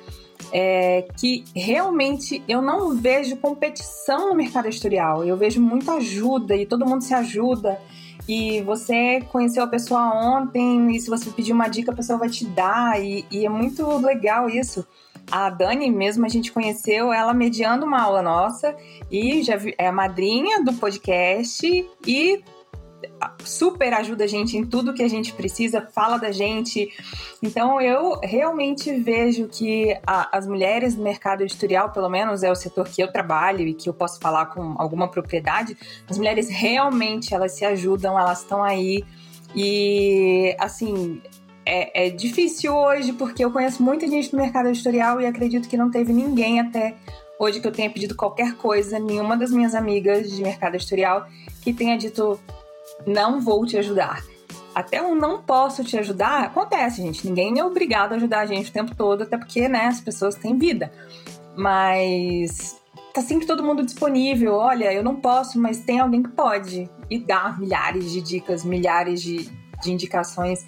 é 0.52 1.06
que 1.20 1.44
realmente 1.56 2.44
eu 2.48 2.62
não 2.62 2.96
vejo 2.96 3.36
competição 3.38 4.30
no 4.30 4.36
mercado 4.36 4.68
editorial. 4.68 5.24
Eu 5.24 5.36
vejo 5.36 5.62
muita 5.62 5.94
ajuda 5.94 6.56
e 6.56 6.66
todo 6.66 6.86
mundo 6.86 7.04
se 7.04 7.14
ajuda. 7.14 7.80
E 8.28 8.62
você 8.62 9.22
conheceu 9.32 9.64
a 9.64 9.68
pessoa 9.68 10.12
ontem 10.14 10.96
e 10.96 11.00
se 11.00 11.10
você 11.10 11.30
pedir 11.30 11.54
uma 11.54 11.68
dica, 11.68 11.92
a 11.92 11.96
pessoa 11.96 12.20
vai 12.20 12.30
te 12.30 12.46
dar. 12.46 13.02
E, 13.02 13.26
e 13.32 13.46
é 13.46 13.50
muito 13.50 13.86
legal 14.00 14.50
isso. 14.50 14.86
A 15.32 15.50
Dani 15.50 15.92
mesmo 15.92 16.26
a 16.26 16.30
gente 16.30 16.52
conheceu 16.52 17.12
ela 17.12 17.34
mediando 17.34 17.86
uma 17.86 18.02
aula 18.02 18.22
nossa 18.22 18.76
e 19.12 19.44
já 19.44 19.58
é 19.78 19.88
a 19.88 19.92
madrinha 19.92 20.64
do 20.64 20.74
podcast 20.74 21.68
e 22.06 22.44
super 23.44 23.94
ajuda 23.94 24.24
a 24.24 24.28
gente 24.28 24.58
em 24.58 24.66
tudo 24.66 24.94
que 24.94 25.04
a 25.04 25.08
gente 25.08 25.34
precisa, 25.34 25.82
fala 25.94 26.18
da 26.18 26.32
gente. 26.32 26.90
Então 27.42 27.82
eu 27.82 28.20
realmente 28.22 28.94
vejo 28.94 29.48
que 29.48 29.98
a, 30.06 30.38
as 30.38 30.48
mulheres 30.48 30.96
no 30.96 31.04
mercado 31.04 31.42
editorial, 31.42 31.92
pelo 31.92 32.10
menos 32.10 32.44
é 32.44 32.52
o 32.52 32.56
setor 32.56 32.88
que 32.88 33.02
eu 33.02 33.12
trabalho 33.12 33.62
e 33.62 33.74
que 33.74 33.90
eu 33.90 33.94
posso 33.94 34.20
falar 34.20 34.48
com 34.48 34.76
alguma 34.78 35.08
propriedade, 35.08 35.78
as 36.10 36.18
mulheres 36.18 36.50
realmente 36.50 37.34
elas 37.34 37.54
se 37.54 37.66
ajudam, 37.66 38.20
elas 38.20 38.42
estão 38.42 38.64
aí 38.64 39.04
e 39.56 40.56
assim 40.60 41.22
é, 41.66 42.08
é 42.08 42.10
difícil 42.10 42.74
hoje 42.76 43.14
porque 43.14 43.44
eu 43.44 43.52
conheço 43.52 43.84
muita 43.84 44.08
gente 44.08 44.34
no 44.34 44.40
mercado 44.40 44.70
editorial 44.70 45.20
e 45.20 45.26
acredito 45.26 45.68
que 45.68 45.78
não 45.78 45.92
teve 45.92 46.14
ninguém 46.14 46.60
até 46.60 46.96
hoje 47.40 47.60
que 47.60 47.68
eu 47.68 47.72
tenha 47.72 47.90
pedido 47.90 48.16
qualquer 48.16 48.56
coisa, 48.56 49.00
nenhuma 49.00 49.38
das 49.38 49.52
minhas 49.52 49.76
amigas 49.76 50.32
de 50.32 50.42
mercado 50.42 50.76
editorial 50.76 51.28
que 51.62 51.74
tenha 51.74 51.98
dito 51.98 52.40
não 53.06 53.40
vou 53.40 53.66
te 53.66 53.78
ajudar. 53.78 54.24
Até 54.74 55.02
um 55.02 55.16
não 55.16 55.42
posso 55.42 55.84
te 55.84 55.98
ajudar, 55.98 56.44
acontece, 56.44 57.02
gente. 57.02 57.28
Ninguém 57.28 57.58
é 57.58 57.66
obrigado 57.66 58.14
a 58.14 58.16
ajudar 58.16 58.42
a 58.42 58.46
gente 58.46 58.70
o 58.70 58.74
tempo 58.74 58.96
todo, 58.96 59.24
até 59.24 59.38
porque, 59.38 59.68
né, 59.68 59.86
as 59.88 60.00
pessoas 60.00 60.36
têm 60.36 60.58
vida. 60.58 60.92
Mas 61.56 62.80
tá 63.14 63.22
sempre 63.22 63.48
todo 63.48 63.64
mundo 63.64 63.84
disponível. 63.84 64.54
Olha, 64.54 64.94
eu 64.94 65.04
não 65.04 65.16
posso, 65.16 65.60
mas 65.60 65.80
tem 65.80 66.00
alguém 66.00 66.22
que 66.22 66.30
pode. 66.30 66.88
E 67.10 67.18
dá 67.18 67.56
milhares 67.58 68.12
de 68.12 68.22
dicas, 68.22 68.64
milhares 68.64 69.22
de, 69.22 69.50
de 69.82 69.92
indicações. 69.92 70.64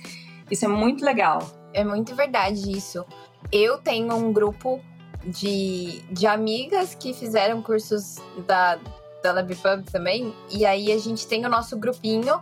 Isso 0.49 0.65
é 0.65 0.67
muito 0.67 1.05
legal. 1.05 1.39
É 1.71 1.83
muito 1.83 2.15
verdade 2.15 2.71
isso. 2.75 3.05
Eu 3.51 3.77
tenho 3.77 4.15
um 4.15 4.33
grupo 4.33 4.81
de, 5.23 6.01
de 6.11 6.25
amigas 6.25 6.95
que 6.95 7.13
fizeram 7.13 7.61
cursos 7.61 8.15
da, 8.47 8.79
da 9.21 9.31
LabPub 9.31 9.83
também. 9.91 10.33
E 10.49 10.65
aí 10.65 10.91
a 10.91 10.97
gente 10.97 11.27
tem 11.27 11.45
o 11.45 11.49
nosso 11.49 11.77
grupinho 11.77 12.41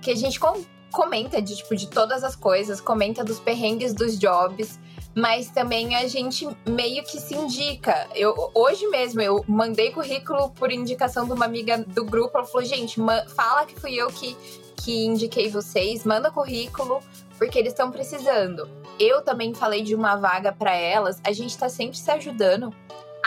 que 0.00 0.10
a 0.10 0.16
gente 0.16 0.38
com, 0.38 0.64
comenta 0.90 1.40
de, 1.40 1.56
tipo, 1.56 1.74
de 1.76 1.88
todas 1.88 2.24
as 2.24 2.34
coisas, 2.34 2.80
comenta 2.80 3.24
dos 3.24 3.38
perrengues 3.38 3.92
dos 3.92 4.18
jobs, 4.18 4.78
mas 5.14 5.50
também 5.50 5.96
a 5.96 6.06
gente 6.06 6.48
meio 6.66 7.02
que 7.02 7.20
se 7.20 7.34
indica. 7.34 8.08
Eu, 8.14 8.50
hoje 8.54 8.86
mesmo 8.86 9.20
eu 9.20 9.44
mandei 9.48 9.90
currículo 9.90 10.50
por 10.50 10.70
indicação 10.70 11.26
de 11.26 11.32
uma 11.32 11.44
amiga 11.44 11.78
do 11.78 12.04
grupo. 12.04 12.38
Ela 12.38 12.46
falou: 12.46 12.66
gente, 12.66 13.00
fala 13.34 13.66
que 13.66 13.78
fui 13.78 13.94
eu 13.94 14.08
que, 14.08 14.36
que 14.76 15.04
indiquei 15.04 15.48
vocês, 15.48 16.04
manda 16.04 16.30
currículo, 16.30 17.00
porque 17.36 17.58
eles 17.58 17.72
estão 17.72 17.90
precisando. 17.90 18.68
Eu 18.98 19.22
também 19.22 19.54
falei 19.54 19.82
de 19.82 19.94
uma 19.94 20.16
vaga 20.16 20.52
para 20.52 20.74
elas, 20.74 21.20
a 21.24 21.32
gente 21.32 21.56
tá 21.56 21.68
sempre 21.68 21.96
se 21.96 22.10
ajudando. 22.10 22.74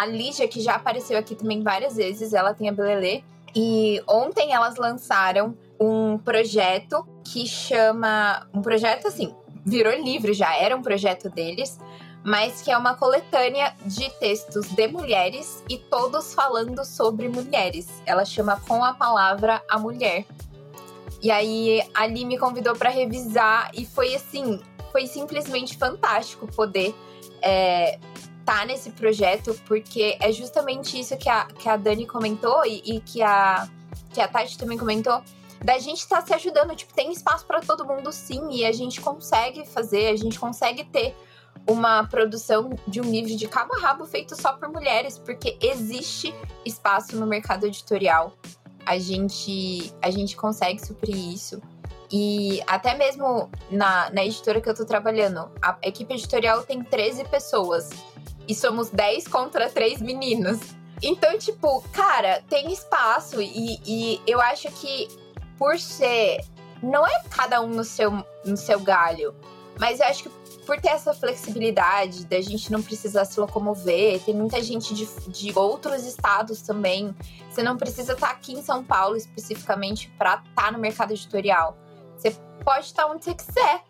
A 0.02 0.06
Lígia, 0.08 0.48
que 0.48 0.60
já 0.62 0.74
apareceu 0.74 1.16
aqui 1.16 1.36
também 1.36 1.62
várias 1.62 1.96
vezes, 1.96 2.34
ela 2.34 2.56
tem 2.56 2.68
a 2.68 2.72
Belelê. 2.72 3.22
E 3.56 4.02
ontem 4.08 4.52
elas 4.52 4.76
lançaram 4.76 5.56
um 5.80 6.18
projeto 6.18 7.08
que 7.24 7.46
chama. 7.46 8.48
Um 8.52 8.64
projeto 8.64 9.08
assim, 9.08 9.32
virou 9.64 9.94
livro 9.94 10.34
já, 10.34 10.58
era 10.58 10.76
um 10.76 10.82
projeto 10.82 11.30
deles, 11.30 11.80
mas 12.24 12.64
que 12.64 12.72
é 12.72 12.78
uma 12.80 12.96
coletânea 12.96 13.76
de 13.86 14.10
textos 14.20 14.70
de 14.70 14.88
mulheres 14.88 15.64
e 15.70 15.78
todos 15.78 16.34
falando 16.34 16.84
sobre 16.84 17.30
mulheres. 17.30 17.88
Ela 18.04 18.26
chama 18.26 18.60
Com 18.68 18.84
a 18.84 18.96
Palavra 18.96 19.62
a 19.70 19.78
Mulher. 19.78 20.26
E 21.22 21.30
aí 21.30 21.80
Ali 21.94 22.26
me 22.26 22.40
convidou 22.40 22.76
para 22.76 22.90
revisar 22.90 23.70
e 23.76 23.86
foi 23.86 24.16
assim, 24.16 24.60
foi 24.92 25.06
simplesmente 25.06 25.78
fantástico 25.78 26.48
poder 26.48 26.96
é, 27.40 28.00
tá 28.46 28.66
nesse 28.66 28.92
projeto, 28.92 29.60
porque 29.66 30.18
é 30.20 30.32
justamente 30.32 31.00
isso 31.00 31.16
que 31.18 31.30
a, 31.30 31.46
que 31.46 31.70
a 31.70 31.78
Dani 31.78 32.06
comentou 32.06 32.66
e, 32.66 32.82
e 32.86 33.02
que, 33.02 33.22
a, 33.22 33.68
que 34.14 34.22
a 34.22 34.28
Tati 34.28 34.58
também 34.58 34.78
comentou, 34.78 35.22
da 35.64 35.78
gente 35.78 36.00
estar 36.00 36.22
tá 36.22 36.28
se 36.28 36.34
ajudando. 36.34 36.76
Tipo, 36.76 36.94
tem 36.94 37.12
espaço 37.12 37.46
para 37.46 37.62
todo 37.62 37.86
mundo 37.86 38.12
sim, 38.12 38.50
e 38.52 38.66
a 38.66 38.72
gente 38.72 39.00
consegue 39.00 39.66
fazer, 39.66 40.08
a 40.08 40.16
gente 40.16 40.40
consegue 40.40 40.84
ter 40.84 41.16
uma 41.68 42.04
produção 42.06 42.72
de 42.88 43.00
um 43.00 43.12
livro 43.12 43.36
de 43.36 43.48
cabo 43.48 43.76
a 43.76 43.80
rabo 43.80 44.06
feito 44.06 44.40
só 44.40 44.54
por 44.54 44.70
mulheres, 44.70 45.18
porque 45.20 45.58
existe 45.62 46.34
espaço 46.66 47.16
no 47.18 47.28
mercado 47.28 47.68
editorial. 47.68 48.34
A 48.86 48.98
gente, 48.98 49.94
a 50.02 50.10
gente 50.10 50.36
consegue 50.36 50.84
suprir 50.84 51.16
isso. 51.16 51.62
E 52.12 52.62
até 52.68 52.96
mesmo 52.96 53.50
na, 53.70 54.10
na 54.10 54.26
editora 54.26 54.60
que 54.60 54.68
eu 54.68 54.76
tô 54.76 54.86
trabalhando, 54.86 55.50
a 55.62 55.78
equipe 55.84 56.14
editorial 56.14 56.64
tem 56.64 56.84
13 56.84 57.24
pessoas 57.26 57.90
e 58.52 58.56
somos 58.56 58.90
10 58.90 59.30
contra 59.30 59.70
3 59.70 60.02
meninos. 60.02 60.60
Então, 61.02 61.38
tipo, 61.38 61.82
cara, 61.94 62.44
tem 62.50 62.72
espaço 62.72 63.42
e, 63.42 63.80
e 63.86 64.22
eu 64.28 64.42
acho 64.42 64.70
que 64.74 65.08
por 65.58 65.80
ser. 65.80 66.44
Não 66.84 67.08
é 67.08 67.24
cada 67.30 67.62
um 67.62 67.68
no 67.68 67.84
seu, 67.84 68.12
no 68.44 68.58
seu 68.58 68.80
galho, 68.80 69.36
mas 69.80 70.00
eu 70.00 70.08
acho 70.08 70.24
que 70.24 70.30
por 70.66 70.82
ter 70.82 70.90
essa 70.90 71.14
flexibilidade 71.14 72.26
da 72.26 72.42
gente 72.42 72.72
não 72.72 72.82
precisar 72.82 73.24
se 73.26 73.40
locomover, 73.40 74.20
tem 74.22 74.34
muita 74.34 74.62
gente 74.64 74.94
de, 74.94 75.06
de 75.30 75.58
outros 75.58 76.06
estados 76.06 76.62
também. 76.62 77.16
Você 77.50 77.62
não 77.64 77.78
precisa 77.78 78.14
estar 78.14 78.32
aqui 78.32 78.54
em 78.54 78.64
São 78.64 78.84
Paulo 78.84 79.16
especificamente 79.16 80.12
para 80.18 80.44
estar 80.46 80.72
no 80.72 80.80
mercado 80.80 81.12
editorial. 81.12 81.78
Você 82.18 82.32
pode 82.66 82.88
estar 82.88 83.06
onde 83.06 83.24
você 83.24 83.34
quiser. 83.34 83.84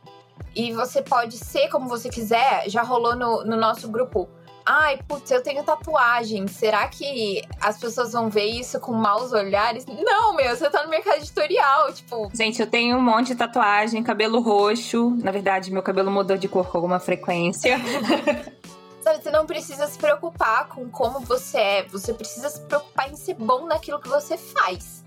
E 0.55 0.73
você 0.73 1.01
pode 1.01 1.37
ser 1.37 1.69
como 1.69 1.87
você 1.87 2.09
quiser. 2.09 2.69
Já 2.69 2.83
rolou 2.83 3.15
no, 3.15 3.43
no 3.45 3.55
nosso 3.55 3.89
grupo. 3.89 4.29
Ai, 4.65 4.99
putz, 5.07 5.29
eu 5.31 5.41
tenho 5.41 5.63
tatuagem. 5.63 6.47
Será 6.47 6.87
que 6.87 7.41
as 7.59 7.79
pessoas 7.79 8.13
vão 8.13 8.29
ver 8.29 8.45
isso 8.45 8.79
com 8.79 8.93
maus 8.93 9.31
olhares? 9.31 9.85
Não, 9.85 10.35
meu, 10.35 10.55
você 10.55 10.69
tá 10.69 10.83
no 10.83 10.89
mercado 10.89 11.17
editorial, 11.17 11.91
tipo. 11.93 12.29
Gente, 12.33 12.61
eu 12.61 12.67
tenho 12.67 12.97
um 12.97 13.01
monte 13.01 13.27
de 13.27 13.35
tatuagem, 13.35 14.03
cabelo 14.03 14.39
roxo. 14.39 15.15
Na 15.23 15.31
verdade, 15.31 15.71
meu 15.71 15.81
cabelo 15.81 16.11
mudou 16.11 16.37
de 16.37 16.47
cor 16.47 16.67
com 16.69 16.77
alguma 16.77 16.99
frequência. 16.99 17.79
Sabe, 19.01 19.23
você 19.23 19.31
não 19.31 19.47
precisa 19.47 19.87
se 19.87 19.97
preocupar 19.97 20.67
com 20.67 20.87
como 20.89 21.19
você 21.21 21.57
é. 21.57 21.83
Você 21.87 22.13
precisa 22.13 22.49
se 22.49 22.61
preocupar 22.61 23.09
em 23.09 23.15
ser 23.15 23.33
bom 23.33 23.65
naquilo 23.65 23.99
que 23.99 24.07
você 24.07 24.37
faz. 24.37 25.03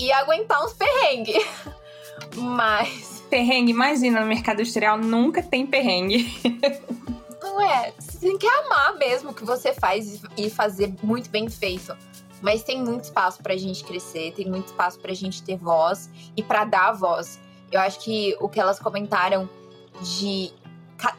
E 0.00 0.10
aguentar 0.10 0.64
uns 0.64 0.72
perrengues. 0.72 1.46
Mas. 2.34 3.22
Perrengue, 3.30 3.70
imagina, 3.70 4.20
no 4.20 4.26
mercado 4.26 4.60
editorial 4.60 4.98
nunca 4.98 5.42
tem 5.42 5.66
perrengue. 5.66 6.28
Não 7.52 7.60
é. 7.60 7.92
Você 7.98 8.18
tem 8.18 8.38
que 8.38 8.46
amar 8.46 8.96
mesmo 8.96 9.30
o 9.30 9.34
que 9.34 9.44
você 9.44 9.74
faz 9.74 10.22
e 10.38 10.48
fazer 10.48 10.94
muito 11.02 11.28
bem 11.28 11.50
feito. 11.50 11.94
Mas 12.40 12.62
tem 12.62 12.82
muito 12.82 13.04
espaço 13.04 13.42
pra 13.42 13.56
gente 13.56 13.84
crescer, 13.84 14.32
tem 14.32 14.48
muito 14.48 14.68
espaço 14.68 14.98
pra 14.98 15.12
gente 15.12 15.42
ter 15.42 15.56
voz 15.56 16.10
e 16.34 16.42
pra 16.42 16.64
dar 16.64 16.92
voz. 16.92 17.38
Eu 17.70 17.80
acho 17.80 18.00
que 18.00 18.34
o 18.40 18.48
que 18.48 18.58
elas 18.58 18.80
comentaram 18.80 19.48
de 20.00 20.50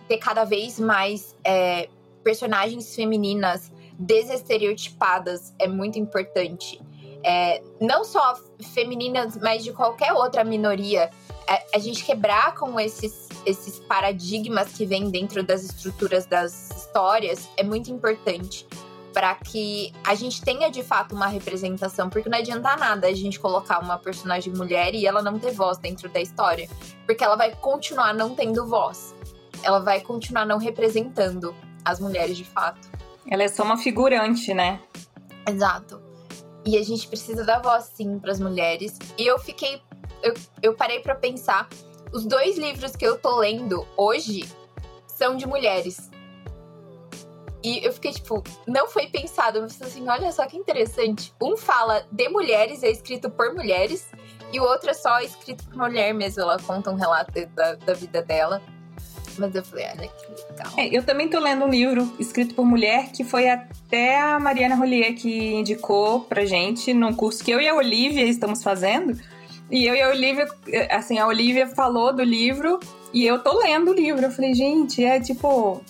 ter 0.08 0.18
cada 0.18 0.44
vez 0.44 0.80
mais 0.80 1.36
é, 1.44 1.88
personagens 2.24 2.96
femininas 2.96 3.72
desestereotipadas 3.98 5.54
é 5.60 5.68
muito 5.68 6.00
importante. 6.00 6.82
É, 7.24 7.62
não 7.80 8.04
só 8.04 8.36
femininas, 8.74 9.38
mas 9.38 9.63
de 9.63 9.72
qualquer 9.72 10.13
outra 10.13 10.44
minoria. 10.44 11.10
É, 11.48 11.66
a 11.76 11.80
gente 11.80 12.04
quebrar 12.04 12.56
com 12.56 12.80
esses, 12.80 13.30
esses 13.46 13.80
paradigmas 13.80 14.72
que 14.74 14.86
vêm 14.86 15.10
dentro 15.10 15.44
das 15.44 15.64
estruturas 15.64 16.26
das 16.26 16.72
histórias 16.72 17.50
é 17.58 17.64
muito 17.64 17.92
importante 17.92 18.68
para 19.14 19.36
que 19.36 19.94
a 20.04 20.16
gente 20.16 20.42
tenha 20.42 20.72
de 20.72 20.82
fato 20.82 21.14
uma 21.14 21.28
representação, 21.28 22.10
porque 22.10 22.28
não 22.28 22.38
adianta 22.38 22.76
nada 22.76 23.08
a 23.08 23.14
gente 23.14 23.40
colocar 23.40 23.80
uma 23.80 23.98
personagem 24.00 24.52
mulher 24.54 24.96
e 24.96 25.06
ela 25.06 25.22
não 25.22 25.38
ter 25.38 25.52
voz 25.52 25.78
dentro 25.78 26.10
da 26.10 26.20
história, 26.20 26.68
porque 27.06 27.24
ela 27.24 27.36
vai 27.36 27.56
continuar 27.56 28.12
não 28.14 28.34
tendo 28.34 28.66
voz 28.66 29.14
ela 29.64 29.80
vai 29.80 30.02
continuar 30.02 30.46
não 30.46 30.58
representando 30.58 31.56
as 31.84 32.00
mulheres 32.00 32.38
de 32.38 32.44
fato. 32.44 32.90
Ela 33.28 33.44
é 33.44 33.48
só 33.48 33.64
uma 33.64 33.78
figurante, 33.78 34.54
né? 34.54 34.80
Exato. 35.48 36.02
E 36.66 36.78
a 36.78 36.84
gente 36.84 37.08
precisa 37.08 37.44
dar 37.44 37.62
voz 37.62 37.92
sim 37.96 38.20
para 38.20 38.32
as 38.32 38.40
mulheres. 38.40 38.98
E 39.18 39.26
eu 39.26 39.40
fiquei 39.40 39.82
eu, 40.24 40.34
eu 40.62 40.74
parei 40.74 41.00
para 41.00 41.13
pensar, 41.13 41.68
os 42.12 42.25
dois 42.25 42.58
livros 42.58 42.96
que 42.96 43.06
eu 43.06 43.18
tô 43.18 43.39
lendo 43.39 43.86
hoje 43.98 44.50
são 45.06 45.36
de 45.36 45.46
mulheres. 45.46 46.10
E 47.63 47.86
eu 47.86 47.94
fiquei 47.94 48.12
tipo, 48.12 48.44
não 48.68 48.88
foi 48.88 49.08
pensado, 49.08 49.62
mas 49.62 49.82
assim, 49.82 50.08
olha 50.10 50.32
só 50.32 50.46
que 50.46 50.58
interessante. 50.58 51.34
Um 51.42 51.56
fala 51.56 52.06
de 52.12 52.27
mulheres, 52.27 52.84
é 52.84 52.92
escrito 52.92 53.30
por 53.30 53.53
mulheres, 53.53 54.06
e 54.51 54.60
o 54.60 54.63
outro 54.63 54.89
é 54.89 54.94
só 54.94 55.20
escrito 55.22 55.63
por 55.65 55.77
mulher 55.77 56.13
mesmo. 56.13 56.42
Ela 56.42 56.60
conta 56.60 56.92
um 56.92 56.96
relato 56.96 57.46
da, 57.56 57.75
da 57.75 57.94
vida 57.94 58.22
dela. 58.22 58.62
Mas 59.38 59.56
eu 59.56 59.63
falei, 59.63 59.86
olha 59.86 60.08
que 60.08 60.51
legal. 60.51 60.74
É, 60.77 60.96
eu 60.96 61.03
também 61.03 61.27
tô 61.27 61.39
lendo 61.39 61.65
um 61.65 61.70
livro 61.70 62.13
escrito 62.20 62.53
por 62.53 62.65
mulher 62.65 63.12
que 63.12 63.24
foi 63.24 63.50
até 63.50 64.20
a 64.20 64.39
Mariana 64.39 64.75
Rollier 64.75 65.15
que 65.15 65.53
indicou 65.53 66.20
pra 66.20 66.46
gente 66.46 66.94
num 66.94 67.13
curso 67.13 67.44
que 67.44 67.50
eu 67.50 67.60
e 67.60 67.68
a 67.68 67.74
Olivia 67.74 68.25
estamos 68.25 68.62
fazendo. 68.62 69.20
E 69.72 69.86
eu 69.86 69.96
e 69.96 70.01
a 70.01 70.10
Olivia, 70.10 70.48
assim, 70.91 71.17
a 71.17 71.27
Olivia 71.27 71.67
falou 71.67 72.13
do 72.13 72.24
livro 72.24 72.79
e 73.13 73.25
eu 73.25 73.41
tô 73.41 73.58
lendo 73.60 73.91
o 73.91 73.93
livro. 73.93 74.24
Eu 74.24 74.32
falei, 74.32 74.53
gente, 74.53 75.03
é 75.03 75.20
tipo. 75.20 75.82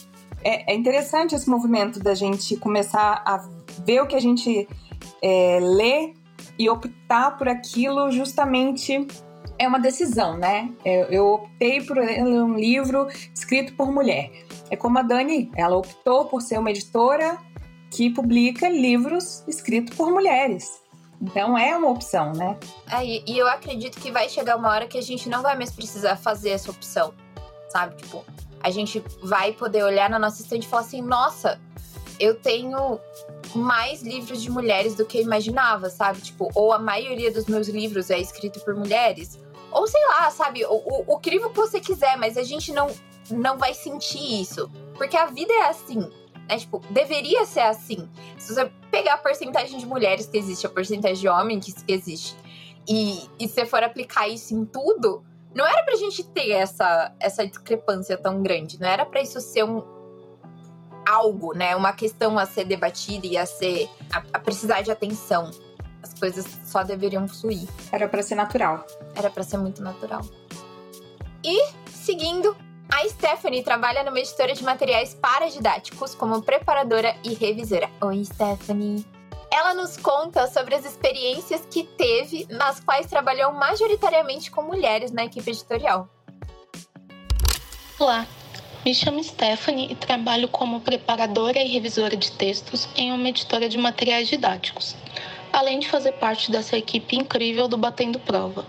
É, 0.44 0.74
é 0.74 0.76
interessante 0.76 1.34
esse 1.36 1.50
movimento 1.50 2.00
da 2.00 2.14
gente 2.14 2.58
começar 2.58 3.24
a 3.26 3.48
ver 3.86 4.02
o 4.02 4.08
que 4.08 4.16
a 4.16 4.20
gente 4.20 4.68
é, 5.22 5.60
lê 5.62 6.14
e 6.60 6.70
optar 6.70 7.38
por 7.38 7.48
aquilo 7.48 8.12
justamente 8.12 9.08
é 9.58 9.68
uma 9.68 9.80
decisão, 9.80 10.38
né? 10.38 10.70
Eu, 10.84 11.06
eu 11.06 11.28
optei 11.28 11.82
por 11.82 11.98
um 11.98 12.56
livro 12.56 13.08
escrito 13.34 13.74
por 13.76 13.92
mulher. 13.92 14.32
É 14.70 14.76
como 14.76 15.00
a 15.00 15.02
Dani, 15.02 15.52
ela 15.56 15.78
optou 15.78 16.26
por 16.26 16.42
ser 16.42 16.60
uma 16.60 16.72
editora 16.72 17.38
que 17.90 18.10
publica 18.10 18.68
livros 18.68 19.44
escritos 19.48 19.96
por 19.96 20.12
mulheres. 20.12 20.83
Então 21.24 21.58
é 21.58 21.76
uma 21.78 21.90
opção, 21.90 22.34
né? 22.34 22.58
É, 22.92 23.06
e 23.06 23.38
eu 23.38 23.48
acredito 23.48 23.98
que 23.98 24.12
vai 24.12 24.28
chegar 24.28 24.58
uma 24.58 24.70
hora 24.70 24.86
que 24.86 24.98
a 24.98 25.02
gente 25.02 25.30
não 25.30 25.42
vai 25.42 25.56
mais 25.56 25.72
precisar 25.72 26.18
fazer 26.18 26.50
essa 26.50 26.70
opção, 26.70 27.14
sabe? 27.70 27.96
Tipo, 27.96 28.26
a 28.62 28.70
gente 28.70 29.02
vai 29.22 29.54
poder 29.54 29.84
olhar 29.84 30.10
na 30.10 30.20
nossa 30.20 30.42
estante 30.42 30.66
e 30.66 30.70
falar 30.70 30.82
assim: 30.82 31.02
nossa, 31.02 31.62
eu 32.20 32.36
tenho 32.36 33.00
mais 33.56 34.02
livros 34.04 34.42
de 34.42 34.52
mulheres 34.52 34.96
do 34.96 35.06
que 35.06 35.18
eu 35.18 35.22
imaginava, 35.22 35.90
sabe? 35.90 36.20
Tipo, 36.20 36.50
ou 36.54 36.74
a 36.74 36.80
maioria 36.80 37.32
dos 37.32 37.46
meus 37.46 37.70
livros 37.70 38.10
é 38.10 38.20
escrito 38.20 38.60
por 38.60 38.76
mulheres, 38.76 39.40
ou 39.72 39.88
sei 39.88 40.06
lá, 40.08 40.30
sabe? 40.30 40.66
O, 40.66 40.74
o, 40.74 41.14
o 41.16 41.20
crivo 41.20 41.52
que 41.52 41.56
você 41.56 41.80
quiser, 41.80 42.18
mas 42.18 42.38
a 42.38 42.44
gente 42.44 42.74
não, 42.74 42.88
não 43.32 43.58
vai 43.58 43.74
sentir 43.74 44.42
isso. 44.42 44.70
Porque 44.96 45.16
a 45.16 45.28
vida 45.28 45.54
é 45.54 45.70
assim. 45.70 46.10
Né? 46.48 46.58
Tipo, 46.58 46.80
deveria 46.90 47.46
ser 47.46 47.62
assim. 47.62 48.10
Se 48.38 48.54
você 48.54 48.66
pegar 48.92 49.16
a 49.16 49.18
porcentagem 49.18 49.78
de 49.78 49.86
mulheres 49.86 50.28
que 50.28 50.38
existe, 50.38 50.66
a 50.66 50.70
porcentagem 50.70 51.22
de 51.22 51.28
homens 51.28 51.74
que 51.84 51.92
existe, 51.92 52.36
e, 52.88 53.30
e 53.40 53.48
se 53.48 53.66
for 53.66 53.84
aplicar 53.84 54.28
isso 54.28 54.54
em 54.54 54.66
tudo, 54.66 55.24
não 55.56 55.66
era 55.66 55.84
pra 55.84 55.96
gente 55.96 56.24
ter 56.24 56.52
essa, 56.52 57.14
essa 57.20 57.48
discrepância 57.48 58.18
tão 58.18 58.42
grande. 58.42 58.80
Não 58.80 58.88
era 58.88 59.06
pra 59.06 59.22
isso 59.22 59.40
ser 59.40 59.64
um, 59.64 59.82
algo, 61.06 61.54
né? 61.54 61.76
Uma 61.76 61.94
questão 61.94 62.38
a 62.38 62.46
ser 62.46 62.66
debatida 62.66 63.28
e 63.28 63.38
a 63.38 63.46
ser. 63.46 63.90
a, 64.12 64.24
a 64.34 64.40
precisar 64.40 64.82
de 64.82 64.92
atenção. 64.92 65.52
As 66.02 66.14
coisas 66.14 66.46
só 66.66 66.84
deveriam 66.84 67.28
fluir. 67.28 67.68
Era 67.92 68.08
para 68.08 68.22
ser 68.22 68.36
natural. 68.36 68.86
Era 69.16 69.30
para 69.30 69.44
ser 69.44 69.58
muito 69.58 69.82
natural. 69.82 70.22
E, 71.44 71.68
seguindo, 71.90 72.56
a 72.90 73.08
Stephanie 73.10 73.64
trabalha 73.64 74.04
numa 74.04 74.20
editora 74.20 74.54
de 74.54 74.64
materiais 74.64 75.14
paradidáticos 75.14 76.14
como 76.16 76.42
preparadora 76.42 77.16
e 77.24 77.34
revisora. 77.34 77.90
Oi, 78.02 78.24
Stephanie. 78.26 79.06
Ela 79.52 79.74
nos 79.74 79.98
conta 79.98 80.48
sobre 80.48 80.74
as 80.74 80.84
experiências 80.84 81.66
que 81.70 81.84
teve, 81.84 82.48
nas 82.50 82.80
quais 82.80 83.06
trabalhou 83.06 83.54
majoritariamente 83.54 84.50
com 84.50 84.64
mulheres 84.64 85.12
na 85.12 85.26
equipe 85.26 85.52
editorial. 85.52 86.10
Olá, 88.00 88.26
me 88.84 88.94
chamo 88.94 89.24
Stephanie 89.24 89.92
e 89.92 89.96
trabalho 89.96 90.48
como 90.48 90.82
preparadora 90.82 91.60
e 91.60 91.68
revisora 91.68 92.18
de 92.18 92.32
textos 92.32 92.90
em 92.96 93.12
uma 93.12 93.30
editora 93.30 93.70
de 93.70 93.78
materiais 93.78 94.28
didáticos, 94.28 94.96
além 95.52 95.80
de 95.80 95.88
fazer 95.88 96.14
parte 96.14 96.52
dessa 96.52 96.78
equipe 96.78 97.16
incrível 97.16 97.68
do 97.68 97.78
Batendo 97.78 98.20
Prova. 98.20 98.66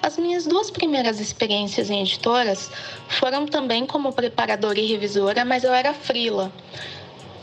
As 0.00 0.16
minhas 0.16 0.46
duas 0.46 0.70
primeiras 0.70 1.20
experiências 1.20 1.90
em 1.90 2.00
editoras 2.00 2.70
foram 3.08 3.46
também 3.46 3.84
como 3.84 4.12
preparadora 4.12 4.78
e 4.78 4.86
revisora, 4.86 5.44
mas 5.44 5.64
eu 5.64 5.72
era 5.74 5.92
frila. 5.92 6.52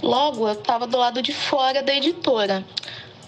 Logo, 0.02 0.48
eu 0.48 0.54
estava 0.54 0.88
do 0.88 0.98
lado 0.98 1.22
de 1.22 1.34
fora 1.34 1.84
da 1.84 1.94
editora. 1.94 2.66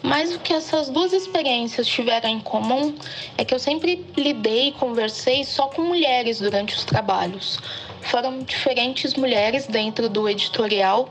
Mas 0.02 0.34
o 0.34 0.40
que 0.40 0.54
essas 0.54 0.90
duas 0.90 1.12
experiências 1.12 1.88
tiveram 1.88 2.30
em 2.30 2.40
comum 2.40 2.96
é 3.38 3.44
que 3.44 3.54
eu 3.54 3.60
sempre 3.60 4.06
lidei 4.16 4.70
e 4.70 4.72
conversei 4.72 5.44
só 5.44 5.68
com 5.68 5.82
mulheres 5.82 6.40
durante 6.40 6.76
os 6.76 6.86
trabalhos, 6.86 7.60
foram 8.02 8.40
diferentes 8.40 9.16
mulheres 9.16 9.68
dentro 9.68 10.08
do 10.08 10.30
editorial 10.30 11.10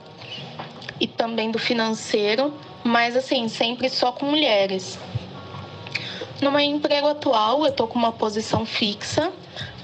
e 0.99 1.07
também 1.07 1.51
do 1.51 1.59
financeiro, 1.59 2.55
mas 2.83 3.17
assim, 3.17 3.49
sempre 3.49 3.91
só 3.91 4.13
com 4.13 4.25
mulheres. 4.25 4.99
No 6.41 6.51
meu 6.51 6.61
emprego 6.61 7.09
atual, 7.09 7.61
eu 7.61 7.71
estou 7.71 7.89
com 7.89 7.99
uma 7.99 8.13
posição 8.13 8.67
fixa, 8.67 9.33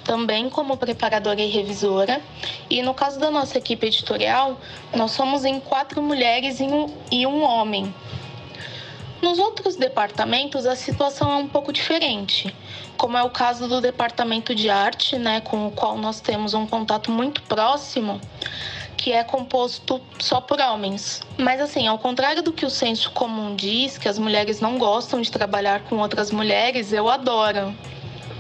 também 0.05 0.51
como 0.51 0.77
preparadora 0.77 1.41
e 1.41 1.49
revisora. 1.49 2.21
E 2.69 2.83
no 2.83 2.93
caso 2.93 3.19
da 3.19 3.31
nossa 3.31 3.57
equipe 3.57 3.87
editorial, 3.87 4.61
nós 4.95 5.13
somos 5.13 5.45
em 5.45 5.59
quatro 5.59 6.03
mulheres 6.03 6.59
e 7.11 7.27
um, 7.27 7.43
homem. 7.43 7.95
Nos 9.23 9.39
outros 9.39 9.77
departamentos, 9.77 10.67
a 10.67 10.77
situação 10.77 11.33
é 11.33 11.37
um 11.37 11.49
pouco 11.49 11.73
diferente 11.73 12.55
como 13.03 13.19
é 13.19 13.23
o 13.25 13.31
caso 13.31 13.67
do 13.67 13.81
departamento 13.81 14.55
de 14.55 14.71
arte, 14.71 15.19
né, 15.19 15.41
com 15.41 15.67
o 15.67 15.73
qual 15.73 15.99
nós 15.99 16.21
temos 16.21 16.55
um 16.55 16.65
contato 16.65 17.11
muito 17.11 17.43
próximo, 17.43 18.21
que 18.97 19.13
é 19.13 19.25
composto 19.25 20.01
só 20.19 20.41
por 20.41 20.61
homens. 20.61 21.21
Mas 21.39 21.61
assim, 21.61 21.87
ao 21.87 21.99
contrário 21.99 22.43
do 22.43 22.53
que 22.53 22.65
o 22.65 22.71
senso 22.71 23.11
comum 23.11 23.55
diz, 23.55 23.99
que 23.99 24.09
as 24.09 24.19
mulheres 24.19 24.61
não 24.61 24.79
gostam 24.79 25.21
de 25.21 25.31
trabalhar 25.31 25.81
com 25.85 25.99
outras 25.99 26.31
mulheres, 26.31 26.93
eu 26.93 27.09
adoro. 27.09 27.75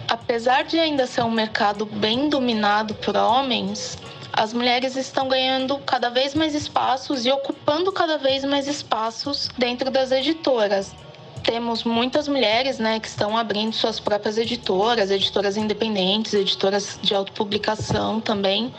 Apesar 0.08 0.64
de 0.64 0.78
ainda 0.78 1.06
ser 1.06 1.22
um 1.22 1.30
mercado 1.30 1.86
bem 1.86 2.28
dominado 2.28 2.94
por 2.94 3.16
homens, 3.16 3.98
as 4.32 4.52
mulheres 4.52 4.96
estão 4.96 5.28
ganhando 5.28 5.78
cada 5.78 6.08
vez 6.08 6.34
mais 6.34 6.54
espaços 6.54 7.26
e 7.26 7.30
ocupando 7.30 7.92
cada 7.92 8.16
vez 8.16 8.44
mais 8.44 8.66
espaços 8.66 9.48
dentro 9.58 9.90
das 9.90 10.10
editoras. 10.10 10.94
temos 11.42 11.82
muitas 11.82 12.28
mulheres 12.28 12.78
né, 12.78 13.00
que 13.00 13.08
estão 13.08 13.36
abrindo 13.36 13.74
suas 13.74 13.98
próprias 13.98 14.38
editoras, 14.38 15.10
editoras 15.10 15.56
independentes, 15.56 16.34
editoras 16.34 16.98
de 17.02 17.14
autopublicação 17.14 18.20
também, 18.20 18.72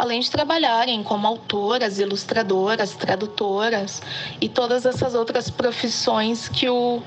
além 0.00 0.20
de 0.20 0.30
trabalharem 0.30 1.02
como 1.02 1.26
autoras, 1.26 1.98
ilustradoras, 1.98 2.94
tradutoras 2.94 4.00
e 4.40 4.48
todas 4.48 4.86
essas 4.86 5.14
outras 5.14 5.50
profissões 5.50 6.48
que 6.48 6.70
o 6.70 7.02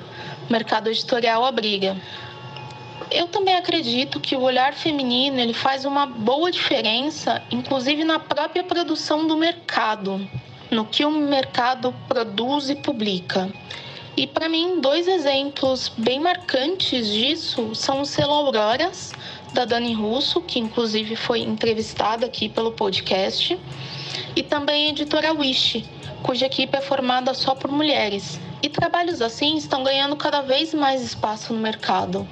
mercado 0.48 0.90
editorial 0.90 1.44
abriga. 1.44 1.98
Eu 3.10 3.28
também 3.28 3.56
acredito 3.56 4.20
que 4.20 4.36
o 4.36 4.42
olhar 4.42 4.76
feminino 4.76 5.40
ele 5.40 5.56
faz 5.56 5.86
uma 5.86 6.06
boa 6.06 6.52
diferença, 6.52 7.42
inclusive 7.50 8.04
na 8.04 8.20
própria 8.20 8.64
produção 8.64 9.26
do 9.26 9.36
mercado, 9.36 10.30
no 10.70 10.86
que 10.86 11.04
o 11.04 11.10
mercado 11.10 11.96
produz 12.08 12.70
e 12.70 12.76
publica. 12.76 13.52
E 14.16 14.28
para 14.28 14.48
mim, 14.48 14.80
dois 14.80 15.08
exemplos 15.08 15.92
bem 15.98 16.20
marcantes 16.20 17.08
disso 17.08 17.74
são 17.74 18.02
o 18.02 18.06
selo 18.06 18.34
Auroras, 18.34 19.12
da 19.54 19.66
Dani 19.66 19.94
Russo, 19.94 20.42
que 20.42 20.60
inclusive 20.60 21.16
foi 21.16 21.42
entrevistada 21.42 22.26
aqui 22.26 22.50
pelo 22.50 22.72
podcast, 22.72 23.58
e 24.36 24.42
também 24.42 24.88
a 24.88 24.90
editora 24.90 25.32
Wish, 25.34 25.86
cuja 26.24 26.48
equipe 26.48 26.76
é 26.76 26.82
formada 26.82 27.34
só 27.34 27.54
por 27.54 27.72
mulheres. 27.72 28.40
E 28.62 28.70
trabalhos 28.70 29.22
assim 29.22 29.56
estão 29.56 29.84
ganhando 29.84 30.16
cada 30.16 30.42
vez 30.42 30.74
mais 30.74 31.02
espaço 31.02 31.54
no 31.54 31.60
mercado. 31.60 32.28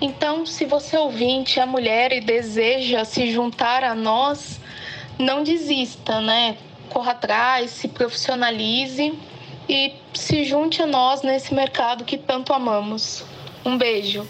Então, 0.00 0.44
se 0.44 0.64
você 0.64 0.96
ouvinte 0.96 1.60
é 1.60 1.64
mulher 1.64 2.12
e 2.12 2.20
deseja 2.20 3.04
se 3.04 3.30
juntar 3.32 3.84
a 3.84 3.94
nós, 3.94 4.60
não 5.18 5.42
desista, 5.42 6.20
né? 6.20 6.56
Corra 6.90 7.12
atrás, 7.12 7.70
se 7.70 7.88
profissionalize 7.88 9.14
e 9.68 9.94
se 10.12 10.44
junte 10.44 10.82
a 10.82 10.86
nós 10.86 11.22
nesse 11.22 11.54
mercado 11.54 12.04
que 12.04 12.18
tanto 12.18 12.52
amamos. 12.52 13.24
Um 13.64 13.78
beijo. 13.78 14.26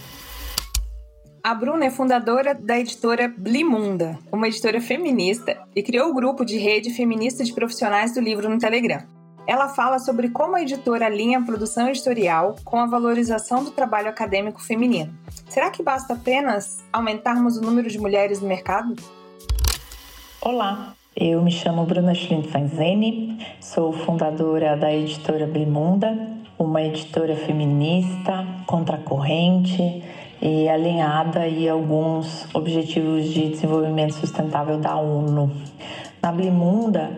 A 1.47 1.55
Bruna 1.55 1.85
é 1.85 1.91
fundadora 1.91 2.57
da 2.57 2.77
editora 2.77 3.33
Blimunda, 3.39 4.19
uma 4.33 4.49
editora 4.49 4.81
feminista, 4.81 5.57
e 5.77 5.81
criou 5.81 6.11
o 6.11 6.13
grupo 6.13 6.45
de 6.45 6.59
rede 6.59 6.91
feminista 6.91 7.45
de 7.45 7.53
profissionais 7.53 8.13
do 8.13 8.21
livro 8.21 8.49
no 8.51 8.59
Telegram. 8.59 9.05
Ela 9.47 9.69
fala 9.69 10.01
sobre 10.01 10.29
como 10.31 10.57
a 10.57 10.63
editora 10.63 11.07
alinha 11.07 11.39
a 11.39 11.43
produção 11.43 11.89
editorial 11.89 12.57
com 12.65 12.81
a 12.81 12.87
valorização 12.87 13.63
do 13.63 13.71
trabalho 13.71 14.09
acadêmico 14.09 14.61
feminino. 14.61 15.17
Será 15.49 15.71
que 15.71 15.85
basta 15.85 16.15
apenas 16.15 16.85
aumentarmos 16.93 17.57
o 17.57 17.63
número 17.63 17.89
de 17.89 18.01
mulheres 18.01 18.41
no 18.41 18.49
mercado? 18.49 18.97
Olá, 20.43 20.95
eu 21.15 21.41
me 21.45 21.53
chamo 21.53 21.87
Bruna 21.87 22.13
Schlinfanzeni, 22.13 23.39
sou 23.61 23.93
fundadora 23.93 24.77
da 24.77 24.93
editora 24.93 25.47
Blimunda, 25.47 26.13
uma 26.59 26.83
editora 26.83 27.37
feminista, 27.37 28.45
contracorrente 28.67 30.03
e 30.41 30.69
alinhada 30.69 31.41
a 31.41 31.73
alguns 31.73 32.47
objetivos 32.55 33.29
de 33.29 33.49
desenvolvimento 33.51 34.15
sustentável 34.15 34.79
da 34.79 34.97
ONU. 34.97 35.51
Na 36.23 36.33
Blimunda, 36.33 37.11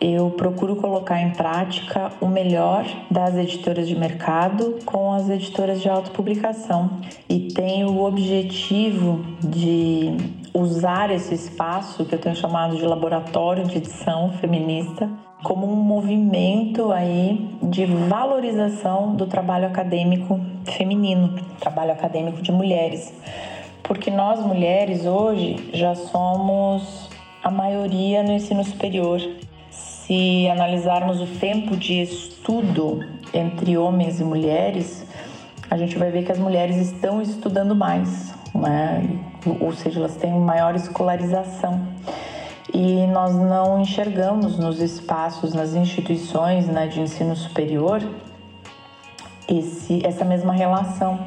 eu 0.00 0.30
procuro 0.30 0.76
colocar 0.76 1.20
em 1.20 1.30
prática 1.30 2.12
o 2.20 2.26
melhor 2.28 2.86
das 3.10 3.36
editoras 3.36 3.88
de 3.88 3.96
mercado 3.96 4.78
com 4.84 5.12
as 5.12 5.28
editoras 5.28 5.80
de 5.80 5.88
autopublicação 5.88 6.90
e 7.28 7.48
tenho 7.48 7.90
o 7.90 8.04
objetivo 8.04 9.24
de 9.42 10.16
usar 10.54 11.10
esse 11.10 11.34
espaço 11.34 12.04
que 12.04 12.14
eu 12.14 12.18
tenho 12.18 12.36
chamado 12.36 12.76
de 12.76 12.84
laboratório 12.84 13.64
de 13.64 13.78
edição 13.78 14.32
feminista 14.32 15.10
como 15.42 15.70
um 15.70 15.76
movimento 15.76 16.90
aí 16.90 17.48
de 17.62 17.84
valorização 17.84 19.14
do 19.14 19.26
trabalho 19.26 19.66
acadêmico 19.66 20.40
feminino, 20.72 21.38
trabalho 21.60 21.92
acadêmico 21.92 22.42
de 22.42 22.52
mulheres. 22.52 23.12
Porque 23.82 24.10
nós 24.10 24.40
mulheres 24.40 25.06
hoje 25.06 25.70
já 25.72 25.94
somos 25.94 27.08
a 27.42 27.50
maioria 27.50 28.22
no 28.22 28.32
ensino 28.32 28.62
superior 28.64 29.20
se 30.08 30.48
analisarmos 30.48 31.20
o 31.20 31.26
tempo 31.38 31.76
de 31.76 32.00
estudo 32.00 33.04
entre 33.34 33.76
homens 33.76 34.20
e 34.20 34.24
mulheres, 34.24 35.04
a 35.70 35.76
gente 35.76 35.98
vai 35.98 36.10
ver 36.10 36.24
que 36.24 36.32
as 36.32 36.38
mulheres 36.38 36.76
estão 36.76 37.20
estudando 37.20 37.74
mais, 37.74 38.34
né? 38.54 39.06
ou 39.60 39.70
seja, 39.74 40.00
elas 40.00 40.16
têm 40.16 40.32
maior 40.32 40.74
escolarização. 40.74 41.86
E 42.72 43.06
nós 43.08 43.34
não 43.34 43.80
enxergamos 43.82 44.58
nos 44.58 44.80
espaços, 44.80 45.52
nas 45.52 45.74
instituições 45.74 46.66
né, 46.66 46.86
de 46.86 47.02
ensino 47.02 47.36
superior, 47.36 48.00
esse, 49.48 50.04
essa 50.06 50.24
mesma 50.24 50.52
relação. 50.52 51.18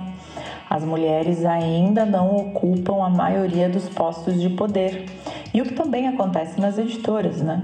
As 0.69 0.83
mulheres 0.83 1.43
ainda 1.43 2.05
não 2.05 2.35
ocupam 2.35 3.03
a 3.03 3.09
maioria 3.09 3.67
dos 3.67 3.89
postos 3.89 4.39
de 4.39 4.49
poder. 4.49 5.05
E 5.53 5.61
o 5.61 5.65
que 5.65 5.73
também 5.73 6.07
acontece 6.07 6.61
nas 6.61 6.77
editoras, 6.77 7.41
né? 7.41 7.63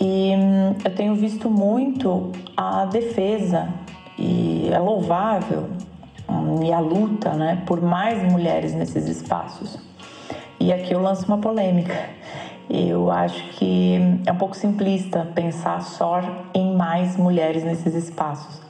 E 0.00 0.34
hum, 0.36 0.74
eu 0.84 0.94
tenho 0.94 1.14
visto 1.14 1.50
muito 1.50 2.30
a 2.56 2.84
defesa 2.84 3.68
e 4.18 4.68
é 4.72 4.78
louvável 4.78 5.68
hum, 6.28 6.62
e 6.62 6.72
a 6.72 6.78
luta, 6.78 7.34
né, 7.34 7.62
por 7.66 7.80
mais 7.80 8.22
mulheres 8.30 8.74
nesses 8.74 9.08
espaços. 9.08 9.78
E 10.58 10.72
aqui 10.72 10.92
eu 10.92 11.00
lanço 11.00 11.26
uma 11.26 11.38
polêmica. 11.38 11.94
Eu 12.70 13.10
acho 13.10 13.42
que 13.50 13.96
é 14.24 14.32
um 14.32 14.36
pouco 14.36 14.56
simplista 14.56 15.28
pensar 15.34 15.82
só 15.82 16.20
em 16.54 16.74
mais 16.74 17.16
mulheres 17.16 17.64
nesses 17.64 17.94
espaços. 17.94 18.62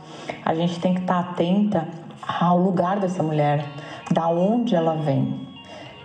A 0.45 0.55
gente 0.55 0.79
tem 0.81 0.95
que 0.95 1.01
estar 1.01 1.19
atenta 1.21 1.87
ao 2.27 2.59
lugar 2.59 2.99
dessa 3.01 3.23
mulher, 3.23 3.65
da 4.11 4.29
onde 4.29 4.75
ela 4.75 4.95
vem, 4.95 5.41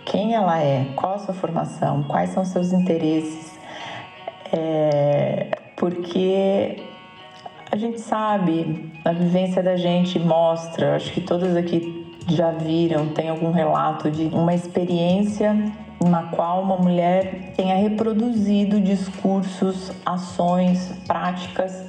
quem 0.04 0.34
ela 0.34 0.58
é, 0.58 0.86
qual 0.96 1.14
a 1.14 1.18
sua 1.18 1.34
formação, 1.34 2.02
quais 2.04 2.30
são 2.30 2.44
seus 2.44 2.72
interesses, 2.72 3.58
é, 4.52 5.50
porque 5.76 6.82
a 7.70 7.76
gente 7.76 8.00
sabe, 8.00 8.90
a 9.04 9.12
vivência 9.12 9.62
da 9.62 9.76
gente 9.76 10.18
mostra, 10.18 10.96
acho 10.96 11.12
que 11.12 11.20
todas 11.20 11.54
aqui 11.54 12.06
já 12.26 12.50
viram, 12.50 13.08
tem 13.08 13.28
algum 13.28 13.52
relato 13.52 14.10
de 14.10 14.26
uma 14.26 14.54
experiência 14.54 15.54
na 16.00 16.24
qual 16.24 16.62
uma 16.62 16.76
mulher 16.76 17.52
tenha 17.56 17.76
reproduzido 17.76 18.80
discursos, 18.80 19.92
ações, 20.06 20.92
práticas 21.06 21.84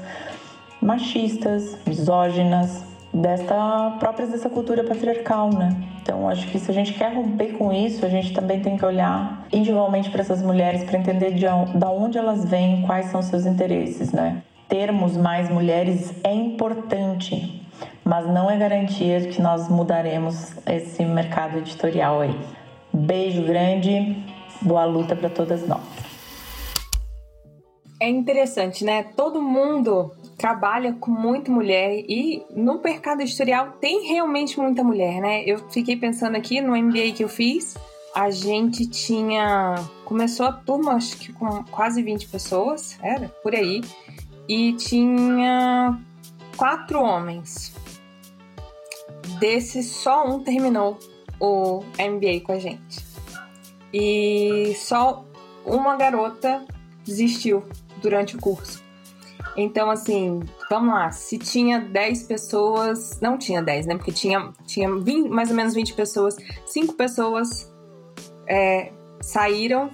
machistas, 0.81 1.77
misóginas, 1.85 2.83
desta 3.13 3.97
próprias 3.99 4.29
dessa 4.29 4.49
cultura 4.49 4.83
patriarcal, 4.83 5.51
né? 5.51 5.75
Então, 6.01 6.27
acho 6.29 6.47
que 6.47 6.59
se 6.59 6.71
a 6.71 6.73
gente 6.73 6.93
quer 6.93 7.13
romper 7.13 7.53
com 7.57 7.71
isso, 7.71 8.05
a 8.05 8.09
gente 8.09 8.33
também 8.33 8.61
tem 8.61 8.77
que 8.77 8.85
olhar 8.85 9.45
individualmente 9.51 10.09
para 10.09 10.21
essas 10.21 10.41
mulheres 10.41 10.83
para 10.83 10.97
entender 10.97 11.33
de 11.33 11.45
onde 11.47 12.17
elas 12.17 12.45
vêm, 12.45 12.83
quais 12.83 13.07
são 13.07 13.21
seus 13.21 13.45
interesses, 13.45 14.11
né? 14.11 14.41
Termos 14.67 15.17
mais 15.17 15.49
mulheres 15.49 16.13
é 16.23 16.33
importante, 16.33 17.67
mas 18.03 18.27
não 18.27 18.49
é 18.49 18.57
garantia 18.57 19.21
que 19.21 19.41
nós 19.41 19.67
mudaremos 19.67 20.53
esse 20.67 21.03
mercado 21.03 21.57
editorial 21.57 22.21
aí. 22.21 22.35
Beijo 22.93 23.43
grande, 23.43 24.23
boa 24.61 24.85
luta 24.85 25.15
para 25.15 25.29
todas 25.29 25.67
nós. 25.67 25.81
É 28.01 28.07
interessante, 28.07 28.85
né? 28.85 29.03
Todo 29.15 29.41
mundo 29.41 30.11
trabalha 30.39 30.93
com 30.93 31.11
muita 31.11 31.51
mulher 31.51 32.05
e 32.07 32.41
no 32.55 32.81
mercado 32.81 33.21
editorial 33.21 33.73
tem 33.73 34.07
realmente 34.07 34.57
muita 34.57 34.81
mulher, 34.83 35.21
né? 35.21 35.43
Eu 35.45 35.69
fiquei 35.69 35.97
pensando 35.97 36.37
aqui 36.37 36.61
no 36.61 36.75
MBA 36.75 37.11
que 37.13 37.23
eu 37.25 37.29
fiz, 37.29 37.75
a 38.15 38.31
gente 38.31 38.87
tinha. 38.87 39.75
Começou 40.05 40.45
a 40.45 40.53
turma, 40.53 40.93
acho 40.93 41.17
que 41.17 41.33
com 41.33 41.63
quase 41.65 42.01
20 42.01 42.29
pessoas, 42.29 42.97
era 43.03 43.27
por 43.43 43.53
aí, 43.53 43.81
e 44.47 44.73
tinha 44.73 45.99
quatro 46.55 47.01
homens. 47.01 47.75
Desses, 49.39 49.87
só 49.87 50.25
um 50.25 50.39
terminou 50.39 50.97
o 51.39 51.83
MBA 51.99 52.39
com 52.45 52.53
a 52.53 52.59
gente. 52.59 52.97
E 53.93 54.73
só 54.77 55.25
uma 55.65 55.97
garota 55.97 56.65
desistiu 57.05 57.65
durante 58.01 58.37
o 58.37 58.39
curso. 58.39 58.88
Então, 59.61 59.91
assim, 59.91 60.39
vamos 60.69 60.93
lá. 60.93 61.11
Se 61.11 61.37
tinha 61.37 61.79
10 61.79 62.23
pessoas. 62.23 63.19
Não 63.19 63.37
tinha 63.37 63.61
10, 63.61 63.87
né? 63.87 63.95
Porque 63.95 64.11
tinha, 64.11 64.53
tinha 64.65 64.89
20, 64.89 65.29
mais 65.29 65.49
ou 65.49 65.55
menos 65.55 65.73
20 65.73 65.93
pessoas. 65.93 66.35
Cinco 66.65 66.93
pessoas 66.93 67.69
é, 68.47 68.91
saíram 69.21 69.89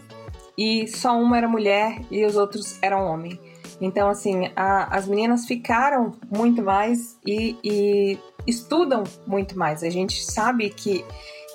e 0.56 0.88
só 0.88 1.19
uma 1.19 1.38
era 1.38 1.47
mulher 1.47 1.99
e 2.12 2.23
os 2.25 2.36
outros 2.36 2.78
eram 2.82 3.08
homem. 3.08 3.39
Então, 3.82 4.08
assim, 4.08 4.51
a, 4.56 4.95
as 4.95 5.08
meninas 5.08 5.45
ficaram 5.45 6.13
muito 6.30 6.62
mais 6.62 7.19
e, 7.25 7.58
e, 7.63 8.19
estudam 8.45 9.04
muito 9.25 9.58
mais. 9.58 9.84
A 9.84 9.89
gente 9.89 10.23
sabe 10.23 10.69
que, 10.69 11.04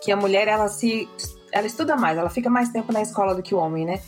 que 0.02 0.10
a 0.10 0.16
mulher, 0.16 0.48
ela 0.48 0.68
se. 0.68 1.08
Ela 1.52 1.66
estuda 1.66 1.96
mais, 1.96 2.18
ela 2.18 2.30
fica 2.30 2.50
mais 2.50 2.68
tempo 2.70 2.92
na 2.92 3.02
escola 3.02 3.34
do 3.34 3.42
que 3.42 3.54
o 3.54 3.58
homem, 3.58 3.84
né? 3.84 4.00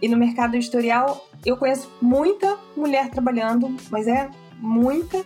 E 0.00 0.08
no 0.08 0.16
mercado 0.16 0.56
editorial, 0.56 1.26
eu 1.44 1.56
conheço 1.56 1.90
muita 2.00 2.56
mulher 2.76 3.10
trabalhando, 3.10 3.74
mas 3.90 4.06
é 4.06 4.30
muita. 4.58 5.24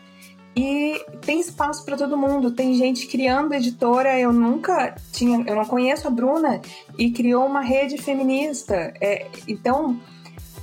e 0.55 1.01
tem 1.25 1.41
espaço 1.41 1.85
para 1.85 1.97
todo 1.97 2.17
mundo. 2.17 2.51
Tem 2.51 2.75
gente 2.75 3.07
criando 3.07 3.55
editora. 3.55 4.19
Eu 4.19 4.33
nunca 4.33 4.95
tinha, 5.13 5.45
eu 5.47 5.57
não 5.57 5.65
conheço 5.65 6.07
a 6.07 6.11
Bruna 6.11 6.61
e 6.99 7.11
criou 7.11 7.47
uma 7.47 7.61
rede 7.61 7.99
feminista. 7.99 8.93
É, 9.01 9.27
então, 9.49 9.99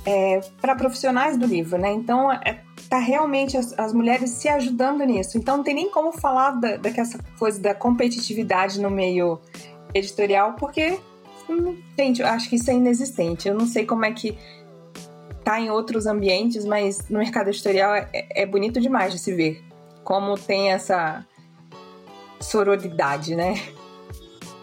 é, 0.04 0.40
para 0.60 0.74
profissionais 0.74 1.36
do 1.36 1.46
livro, 1.46 1.78
né? 1.78 1.92
Então, 1.92 2.32
é, 2.32 2.62
tá 2.88 2.98
realmente 2.98 3.56
as, 3.56 3.78
as, 3.78 3.92
mulheres 3.92 4.30
se 4.30 4.48
ajudando 4.48 5.04
nisso. 5.04 5.36
Então, 5.36 5.58
não 5.58 5.64
tem 5.64 5.74
nem 5.74 5.90
como 5.90 6.12
falar 6.12 6.52
da, 6.52 6.76
daquela 6.76 7.08
coisa 7.38 7.60
da 7.60 7.74
competitividade 7.74 8.80
no 8.80 8.90
meio 8.90 9.38
editorial, 9.94 10.54
porque, 10.54 10.98
gente, 11.98 12.20
eu 12.20 12.26
acho 12.26 12.48
que 12.48 12.56
isso 12.56 12.70
é 12.70 12.74
inexistente. 12.74 13.48
Eu 13.48 13.54
não 13.54 13.66
sei 13.66 13.86
como 13.86 14.04
é 14.04 14.12
que 14.12 14.38
tá 15.44 15.58
em 15.58 15.70
outros 15.70 16.06
ambientes, 16.06 16.64
mas 16.64 17.08
no 17.08 17.18
mercado 17.18 17.48
editorial 17.48 17.94
é, 17.94 18.08
é 18.12 18.46
bonito 18.46 18.80
demais 18.80 19.12
de 19.12 19.18
se 19.18 19.34
ver 19.34 19.64
como 20.04 20.38
tem 20.38 20.72
essa 20.72 21.24
sororidade, 22.40 23.34
né? 23.36 23.54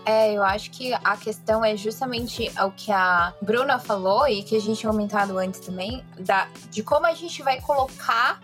É, 0.05 0.33
eu 0.33 0.43
acho 0.43 0.69
que 0.71 0.93
a 0.93 1.17
questão 1.17 1.65
é 1.65 1.75
justamente 1.75 2.51
o 2.63 2.71
que 2.71 2.91
a 2.91 3.33
Bruna 3.41 3.79
falou 3.79 4.27
e 4.27 4.43
que 4.43 4.55
a 4.55 4.61
gente 4.61 4.79
tinha 4.79 4.91
comentado 4.91 5.37
antes 5.37 5.59
também, 5.59 6.03
da, 6.19 6.47
de 6.69 6.83
como 6.83 7.07
a 7.07 7.13
gente 7.13 7.41
vai 7.41 7.59
colocar 7.61 8.39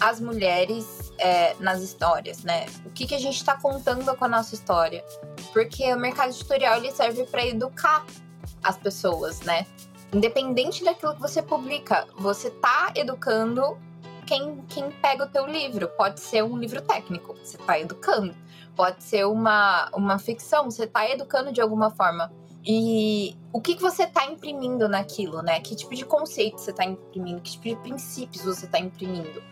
as 0.00 0.20
mulheres 0.20 1.12
é, 1.18 1.54
nas 1.60 1.80
histórias, 1.80 2.42
né? 2.44 2.66
O 2.84 2.90
que, 2.90 3.06
que 3.06 3.14
a 3.14 3.18
gente 3.18 3.36
está 3.36 3.56
contando 3.56 4.14
com 4.16 4.24
a 4.24 4.28
nossa 4.28 4.54
história? 4.54 5.02
Porque 5.52 5.92
o 5.92 5.98
mercado 5.98 6.30
editorial 6.30 6.76
ele 6.78 6.90
serve 6.90 7.24
para 7.24 7.46
educar 7.46 8.04
as 8.62 8.76
pessoas, 8.76 9.40
né? 9.40 9.66
Independente 10.12 10.84
daquilo 10.84 11.14
que 11.14 11.20
você 11.20 11.42
publica, 11.42 12.06
você 12.16 12.50
tá 12.50 12.92
educando 12.94 13.76
quem, 14.26 14.62
quem 14.68 14.90
pega 14.90 15.24
o 15.24 15.28
teu 15.28 15.46
livro. 15.46 15.88
Pode 15.88 16.20
ser 16.20 16.42
um 16.42 16.56
livro 16.56 16.80
técnico, 16.82 17.34
você 17.34 17.56
está 17.56 17.78
educando. 17.78 18.34
Pode 18.74 19.02
ser 19.02 19.26
uma, 19.26 19.88
uma 19.94 20.18
ficção, 20.18 20.70
você 20.70 20.84
está 20.84 21.08
educando 21.08 21.52
de 21.52 21.60
alguma 21.60 21.90
forma. 21.90 22.30
E 22.64 23.36
o 23.52 23.60
que, 23.60 23.76
que 23.76 23.82
você 23.82 24.02
está 24.02 24.26
imprimindo 24.26 24.88
naquilo, 24.88 25.40
né? 25.40 25.60
Que 25.60 25.76
tipo 25.76 25.94
de 25.94 26.04
conceito 26.04 26.58
você 26.58 26.72
está 26.72 26.84
imprimindo? 26.84 27.40
Que 27.40 27.52
tipo 27.52 27.68
de 27.68 27.76
princípios 27.76 28.44
você 28.44 28.66
está 28.66 28.78
imprimindo? 28.78 29.42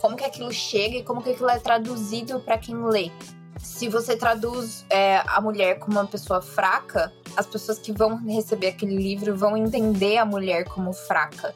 Como 0.00 0.16
que 0.16 0.24
aquilo 0.24 0.52
chega 0.52 0.96
e 0.96 1.02
como 1.02 1.22
que 1.22 1.30
aquilo 1.30 1.50
é 1.50 1.58
traduzido 1.58 2.38
para 2.40 2.56
quem 2.56 2.76
lê? 2.84 3.10
Se 3.58 3.88
você 3.88 4.16
traduz 4.16 4.84
é, 4.90 5.22
a 5.26 5.40
mulher 5.40 5.78
como 5.78 5.98
uma 5.98 6.06
pessoa 6.06 6.40
fraca, 6.40 7.12
as 7.36 7.46
pessoas 7.46 7.78
que 7.78 7.92
vão 7.92 8.16
receber 8.16 8.68
aquele 8.68 8.96
livro 8.96 9.36
vão 9.36 9.56
entender 9.56 10.18
a 10.18 10.24
mulher 10.24 10.64
como 10.64 10.92
fraca 10.92 11.54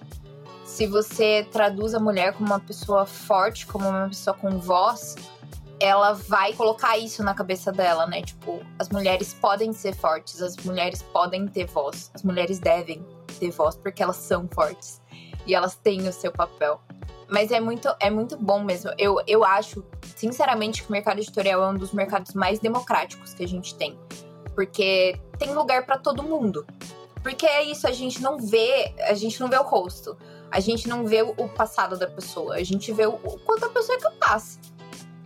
se 0.76 0.86
você 0.86 1.46
traduz 1.50 1.94
a 1.94 2.00
mulher 2.00 2.34
como 2.34 2.48
uma 2.50 2.60
pessoa 2.60 3.06
forte, 3.06 3.66
como 3.66 3.88
uma 3.88 4.08
pessoa 4.08 4.36
com 4.36 4.58
voz, 4.58 5.14
ela 5.80 6.12
vai 6.12 6.52
colocar 6.52 6.98
isso 6.98 7.22
na 7.22 7.32
cabeça 7.32 7.72
dela, 7.72 8.06
né? 8.06 8.20
Tipo, 8.20 8.60
as 8.78 8.90
mulheres 8.90 9.32
podem 9.32 9.72
ser 9.72 9.94
fortes, 9.94 10.42
as 10.42 10.56
mulheres 10.56 11.02
podem 11.02 11.46
ter 11.46 11.66
voz, 11.66 12.10
as 12.12 12.22
mulheres 12.22 12.58
devem 12.58 13.02
ter 13.38 13.50
voz 13.50 13.76
porque 13.76 14.02
elas 14.02 14.16
são 14.16 14.46
fortes 14.52 15.00
e 15.46 15.54
elas 15.54 15.76
têm 15.76 16.06
o 16.08 16.12
seu 16.12 16.32
papel. 16.32 16.80
Mas 17.28 17.50
é 17.50 17.60
muito, 17.60 17.88
é 18.00 18.10
muito 18.10 18.36
bom 18.36 18.62
mesmo. 18.62 18.90
Eu, 18.98 19.20
eu 19.26 19.44
acho, 19.44 19.84
sinceramente, 20.14 20.82
que 20.82 20.88
o 20.88 20.92
mercado 20.92 21.18
editorial 21.18 21.62
é 21.62 21.68
um 21.68 21.76
dos 21.76 21.92
mercados 21.92 22.34
mais 22.34 22.58
democráticos 22.58 23.34
que 23.34 23.42
a 23.42 23.48
gente 23.48 23.74
tem. 23.74 23.98
Porque 24.54 25.18
tem 25.38 25.52
lugar 25.54 25.84
para 25.84 25.98
todo 25.98 26.22
mundo. 26.22 26.66
Porque 27.22 27.44
é 27.44 27.64
isso, 27.64 27.86
a 27.86 27.92
gente 27.92 28.22
não 28.22 28.38
vê, 28.38 28.94
a 29.00 29.14
gente 29.14 29.40
não 29.40 29.48
vê 29.48 29.56
o 29.56 29.62
rosto. 29.62 30.16
A 30.50 30.60
gente 30.60 30.88
não 30.88 31.04
vê 31.04 31.22
o 31.22 31.48
passado 31.48 31.98
da 31.98 32.06
pessoa, 32.06 32.54
a 32.54 32.62
gente 32.62 32.92
vê 32.92 33.04
o 33.04 33.12
quanto 33.44 33.66
a 33.66 33.68
pessoa 33.68 33.98
é 33.98 34.00
capaz. 34.00 34.60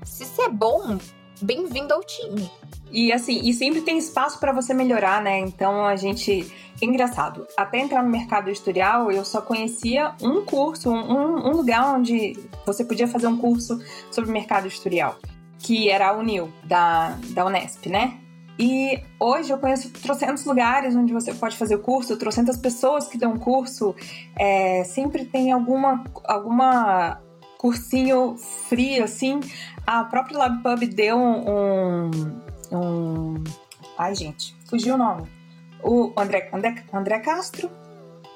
Se 0.03 0.25
você 0.25 0.43
é 0.43 0.49
bom, 0.49 0.99
bem-vindo 1.43 1.93
ao 1.93 2.03
time. 2.03 2.51
E 2.93 3.13
assim, 3.13 3.41
e 3.45 3.53
sempre 3.53 3.83
tem 3.83 3.99
espaço 3.99 4.39
para 4.39 4.53
você 4.53 4.75
melhorar, 4.75 5.23
né? 5.23 5.39
Então 5.39 5.85
a 5.85 5.97
gente. 5.97 6.53
Engraçado, 6.83 7.47
até 7.59 7.79
entrar 7.79 8.03
no 8.03 8.09
mercado 8.09 8.49
editorial, 8.49 9.13
eu 9.13 9.23
só 9.23 9.43
conhecia 9.43 10.15
um 10.23 10.43
curso, 10.47 10.91
um, 10.91 11.49
um 11.49 11.53
lugar 11.53 11.95
onde 11.95 12.33
você 12.65 12.83
podia 12.83 13.07
fazer 13.07 13.27
um 13.27 13.37
curso 13.37 13.79
sobre 14.11 14.31
mercado 14.31 14.65
editorial, 14.67 15.19
que 15.59 15.91
era 15.91 16.09
a 16.09 16.13
Unil, 16.17 16.51
da, 16.65 17.19
da 17.35 17.45
Unesp, 17.45 17.87
né? 17.91 18.19
E 18.59 18.99
hoje 19.19 19.51
eu 19.51 19.59
conheço 19.59 19.91
trocentos 19.91 20.45
lugares 20.47 20.97
onde 20.97 21.13
você 21.13 21.35
pode 21.35 21.57
fazer 21.57 21.75
o 21.75 21.79
curso, 21.81 22.17
trocentas 22.17 22.57
pessoas 22.57 23.09
que 23.09 23.19
dão 23.19 23.39
curso. 23.39 23.95
É, 24.39 24.83
sempre 24.85 25.27
tem 25.27 25.53
alguma, 25.53 26.05
alguma 26.25 27.21
cursinho 27.61 28.39
frio, 28.39 29.05
assim. 29.05 29.39
A 29.87 30.03
própria 30.05 30.39
LabPub 30.39 30.87
deu 30.87 31.19
um, 31.19 31.51
um, 31.51 32.11
um... 32.73 33.45
Ai, 33.99 34.15
gente, 34.15 34.57
fugiu 34.65 34.95
o 34.95 34.97
nome. 34.97 35.29
O 35.85 36.11
André, 36.17 36.49
André, 36.55 36.83
André 36.91 37.19
Castro 37.19 37.71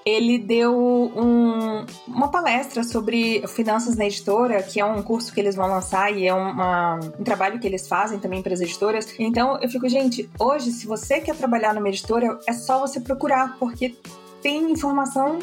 ele 0.04 0.36
deu 0.36 0.74
um, 0.76 1.86
uma 2.06 2.28
palestra 2.30 2.84
sobre 2.84 3.42
finanças 3.48 3.96
na 3.96 4.04
editora, 4.04 4.62
que 4.62 4.78
é 4.78 4.84
um 4.84 5.02
curso 5.02 5.32
que 5.32 5.40
eles 5.40 5.56
vão 5.56 5.66
lançar 5.66 6.14
e 6.14 6.26
é 6.26 6.34
uma, 6.34 6.96
um 7.18 7.24
trabalho 7.24 7.58
que 7.58 7.66
eles 7.66 7.88
fazem 7.88 8.18
também 8.18 8.42
para 8.42 8.52
as 8.52 8.60
editoras. 8.60 9.14
Então 9.18 9.58
eu 9.62 9.70
fico, 9.70 9.88
gente, 9.88 10.28
hoje, 10.38 10.70
se 10.72 10.86
você 10.86 11.22
quer 11.22 11.34
trabalhar 11.34 11.72
numa 11.72 11.88
editora, 11.88 12.38
é 12.46 12.52
só 12.52 12.78
você 12.78 13.00
procurar, 13.00 13.56
porque 13.58 13.96
tem 14.42 14.70
informação 14.70 15.38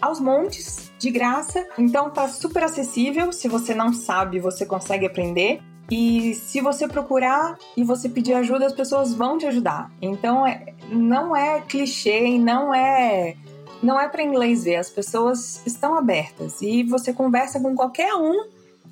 aos 0.00 0.20
montes, 0.20 0.90
de 0.98 1.10
graça. 1.10 1.66
Então 1.78 2.10
tá 2.10 2.28
super 2.28 2.64
acessível. 2.64 3.32
Se 3.32 3.48
você 3.48 3.74
não 3.74 3.92
sabe, 3.92 4.38
você 4.38 4.64
consegue 4.64 5.06
aprender. 5.06 5.60
E 5.90 6.34
se 6.34 6.60
você 6.60 6.86
procurar 6.86 7.56
e 7.76 7.82
você 7.82 8.08
pedir 8.08 8.34
ajuda, 8.34 8.66
as 8.66 8.74
pessoas 8.74 9.14
vão 9.14 9.38
te 9.38 9.46
ajudar. 9.46 9.90
Então 10.02 10.46
é, 10.46 10.74
não 10.90 11.34
é 11.34 11.60
clichê 11.62 12.38
não 12.38 12.74
é 12.74 13.36
não 13.82 13.98
é 13.98 14.08
para 14.08 14.22
inglês 14.22 14.64
ver, 14.64 14.76
as 14.76 14.90
pessoas 14.90 15.62
estão 15.64 15.94
abertas 15.94 16.60
e 16.60 16.82
você 16.82 17.12
conversa 17.12 17.60
com 17.60 17.76
qualquer 17.76 18.12
um 18.14 18.48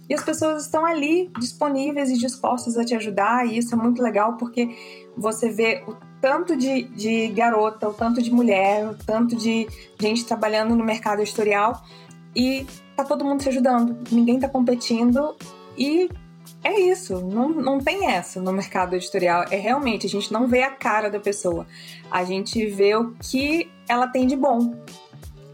e 0.08 0.14
as 0.14 0.22
pessoas 0.22 0.64
estão 0.64 0.84
ali 0.84 1.30
disponíveis 1.38 2.10
e 2.10 2.18
dispostas 2.18 2.76
a 2.76 2.84
te 2.84 2.94
ajudar, 2.94 3.46
e 3.46 3.58
isso 3.58 3.74
é 3.74 3.76
muito 3.76 4.02
legal 4.02 4.36
porque 4.36 4.76
você 5.16 5.50
vê 5.50 5.82
o 5.86 5.96
tanto 6.20 6.56
de, 6.56 6.84
de 6.84 7.28
garota, 7.28 7.88
o 7.88 7.92
tanto 7.92 8.22
de 8.22 8.32
mulher, 8.32 8.88
o 8.88 8.94
tanto 8.94 9.36
de 9.36 9.66
gente 10.00 10.24
trabalhando 10.24 10.74
no 10.74 10.84
mercado 10.84 11.20
editorial 11.20 11.82
e 12.34 12.66
tá 12.96 13.04
todo 13.04 13.24
mundo 13.24 13.42
se 13.42 13.48
ajudando, 13.48 13.98
ninguém 14.10 14.38
tá 14.38 14.48
competindo 14.48 15.36
e 15.76 16.08
é 16.64 16.80
isso, 16.80 17.20
não, 17.20 17.48
não 17.50 17.78
tem 17.78 18.10
essa 18.10 18.40
no 18.40 18.52
mercado 18.52 18.96
editorial. 18.96 19.44
É 19.50 19.56
realmente, 19.56 20.06
a 20.06 20.10
gente 20.10 20.32
não 20.32 20.48
vê 20.48 20.62
a 20.62 20.70
cara 20.70 21.08
da 21.08 21.20
pessoa, 21.20 21.66
a 22.10 22.24
gente 22.24 22.66
vê 22.66 22.96
o 22.96 23.12
que 23.20 23.70
ela 23.88 24.08
tem 24.08 24.26
de 24.26 24.36
bom. 24.36 24.74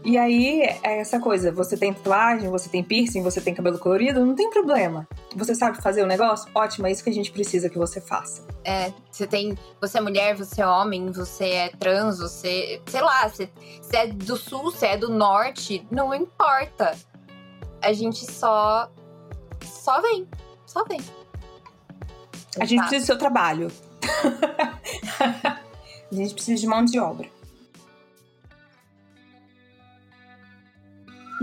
E 0.05 0.17
aí 0.17 0.61
é 0.83 0.99
essa 0.99 1.17
coisa, 1.17 1.49
você 1.51 1.77
tem 1.77 1.93
tatuagem, 1.93 2.49
você 2.49 2.67
tem 2.67 2.83
piercing, 2.83 3.21
você 3.21 3.39
tem 3.39 3.53
cabelo 3.53 3.79
colorido, 3.79 4.25
não 4.25 4.35
tem 4.35 4.49
problema. 4.49 5.07
Você 5.33 5.55
sabe 5.55 5.81
fazer 5.81 6.03
o 6.03 6.05
negócio? 6.05 6.51
Ótimo, 6.53 6.87
é 6.87 6.91
isso 6.91 7.03
que 7.03 7.09
a 7.09 7.13
gente 7.13 7.31
precisa 7.31 7.69
que 7.69 7.77
você 7.77 8.01
faça. 8.01 8.45
É, 8.65 8.91
você 9.09 9.25
tem. 9.25 9.57
Você 9.79 9.97
é 9.97 10.01
mulher, 10.01 10.35
você 10.35 10.61
é 10.61 10.67
homem, 10.67 11.09
você 11.09 11.45
é 11.45 11.69
trans, 11.69 12.19
você. 12.19 12.81
Sei 12.85 13.01
lá, 13.01 13.29
você, 13.29 13.49
você 13.81 13.97
é 13.97 14.07
do 14.07 14.35
sul, 14.35 14.63
você 14.63 14.87
é 14.87 14.97
do 14.97 15.09
norte, 15.09 15.87
não 15.89 16.13
importa. 16.13 16.97
A 17.81 17.93
gente 17.93 18.29
só. 18.29 18.91
Só 19.63 20.01
vem. 20.01 20.27
Só 20.65 20.83
vem. 20.83 20.99
A 22.59 22.65
gente 22.65 22.81
precisa 22.81 23.01
do 23.01 23.05
seu 23.05 23.17
trabalho. 23.17 23.71
a 25.19 26.15
gente 26.15 26.33
precisa 26.33 26.59
de 26.59 26.67
mão 26.67 26.83
de 26.83 26.99
obra. 26.99 27.32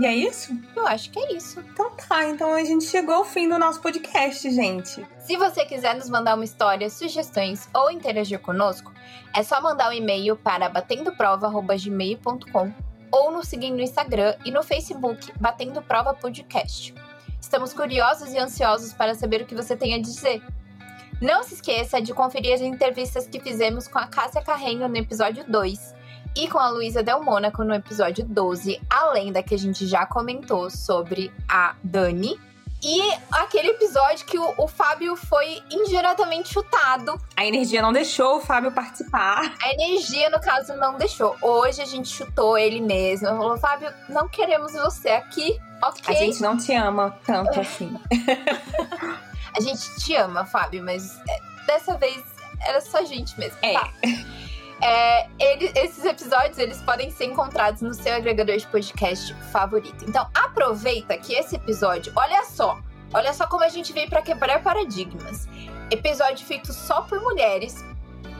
E 0.01 0.05
é 0.07 0.15
isso? 0.15 0.57
Eu 0.75 0.87
acho 0.87 1.11
que 1.11 1.19
é 1.19 1.33
isso. 1.33 1.59
Então 1.59 1.91
tá, 1.91 2.27
então 2.27 2.55
a 2.55 2.63
gente 2.63 2.85
chegou 2.85 3.13
ao 3.13 3.23
fim 3.23 3.47
do 3.47 3.59
nosso 3.59 3.79
podcast, 3.79 4.49
gente. 4.49 5.05
Se 5.19 5.37
você 5.37 5.63
quiser 5.63 5.93
nos 5.93 6.09
mandar 6.09 6.33
uma 6.33 6.43
história, 6.43 6.89
sugestões 6.89 7.69
ou 7.71 7.91
interagir 7.91 8.39
conosco, 8.39 8.91
é 9.31 9.43
só 9.43 9.61
mandar 9.61 9.89
um 9.89 9.93
e-mail 9.93 10.35
para 10.35 10.67
batendoprova.gmail.com 10.69 12.73
ou 13.11 13.31
nos 13.31 13.47
seguir 13.47 13.69
no 13.69 13.79
Instagram 13.79 14.35
e 14.43 14.49
no 14.49 14.63
Facebook 14.63 15.31
Batendo 15.39 15.83
Prova 15.83 16.15
Podcast. 16.15 16.95
Estamos 17.39 17.71
curiosos 17.71 18.33
e 18.33 18.39
ansiosos 18.39 18.93
para 18.93 19.13
saber 19.13 19.43
o 19.43 19.45
que 19.45 19.53
você 19.53 19.77
tem 19.77 19.93
a 19.93 20.01
dizer. 20.01 20.41
Não 21.21 21.43
se 21.43 21.53
esqueça 21.53 22.01
de 22.01 22.11
conferir 22.11 22.55
as 22.55 22.61
entrevistas 22.61 23.27
que 23.27 23.39
fizemos 23.39 23.87
com 23.87 23.99
a 23.99 24.07
Cássia 24.07 24.41
Carrenho 24.41 24.89
no 24.89 24.97
episódio 24.97 25.45
2 25.47 26.00
e 26.35 26.47
com 26.47 26.57
a 26.57 26.69
Luísa 26.69 27.03
Del 27.03 27.23
Mônaco 27.23 27.63
no 27.63 27.73
episódio 27.73 28.25
12, 28.25 28.79
além 28.89 29.31
da 29.31 29.43
que 29.43 29.53
a 29.53 29.57
gente 29.57 29.85
já 29.85 30.05
comentou 30.05 30.69
sobre 30.69 31.31
a 31.47 31.75
Dani. 31.83 32.39
E 32.83 32.99
aquele 33.31 33.69
episódio 33.69 34.25
que 34.25 34.39
o, 34.39 34.53
o, 34.57 34.67
Fábio 34.67 35.15
foi 35.15 35.61
indiretamente 35.69 36.51
chutado. 36.51 37.15
A 37.35 37.45
energia 37.45 37.79
não 37.79 37.93
deixou 37.93 38.37
o 38.37 38.41
Fábio 38.41 38.71
participar. 38.71 39.53
A 39.61 39.73
energia, 39.73 40.31
no 40.31 40.41
caso, 40.41 40.75
não 40.77 40.97
deixou. 40.97 41.35
Hoje 41.43 41.79
a 41.79 41.85
gente 41.85 42.09
chutou 42.09 42.57
ele 42.57 42.81
mesmo. 42.81 43.27
Falou, 43.27 43.55
Fábio, 43.57 43.93
não 44.09 44.27
queremos 44.27 44.71
você 44.73 45.09
aqui, 45.09 45.59
ok? 45.83 46.15
A 46.15 46.19
gente 46.19 46.41
não 46.41 46.57
te 46.57 46.73
ama 46.73 47.15
tanto 47.23 47.59
assim. 47.61 47.95
a 49.55 49.61
gente 49.61 49.95
te 49.99 50.15
ama, 50.15 50.43
Fábio, 50.45 50.83
mas 50.83 51.19
é, 51.29 51.39
dessa 51.67 51.95
vez 51.97 52.23
era 52.65 52.81
só 52.81 52.97
a 52.97 53.05
gente 53.05 53.37
mesmo. 53.39 53.57
É. 53.61 53.73
Tá? 53.73 53.89
É, 54.81 55.27
ele, 55.39 55.71
esses 55.75 56.03
episódios 56.03 56.57
eles 56.57 56.81
podem 56.81 57.11
ser 57.11 57.25
encontrados 57.25 57.81
no 57.81 57.93
seu 57.93 58.15
agregador 58.15 58.57
de 58.57 58.65
podcast 58.67 59.33
favorito. 59.51 60.03
Então 60.07 60.27
aproveita 60.33 61.17
que 61.17 61.33
esse 61.33 61.55
episódio, 61.55 62.11
olha 62.15 62.43
só, 62.45 62.79
olha 63.13 63.31
só 63.31 63.45
como 63.45 63.63
a 63.63 63.69
gente 63.69 63.93
veio 63.93 64.09
para 64.09 64.21
quebrar 64.21 64.63
paradigmas. 64.63 65.47
Episódio 65.91 66.45
feito 66.45 66.73
só 66.73 67.01
por 67.01 67.19
mulheres. 67.21 67.85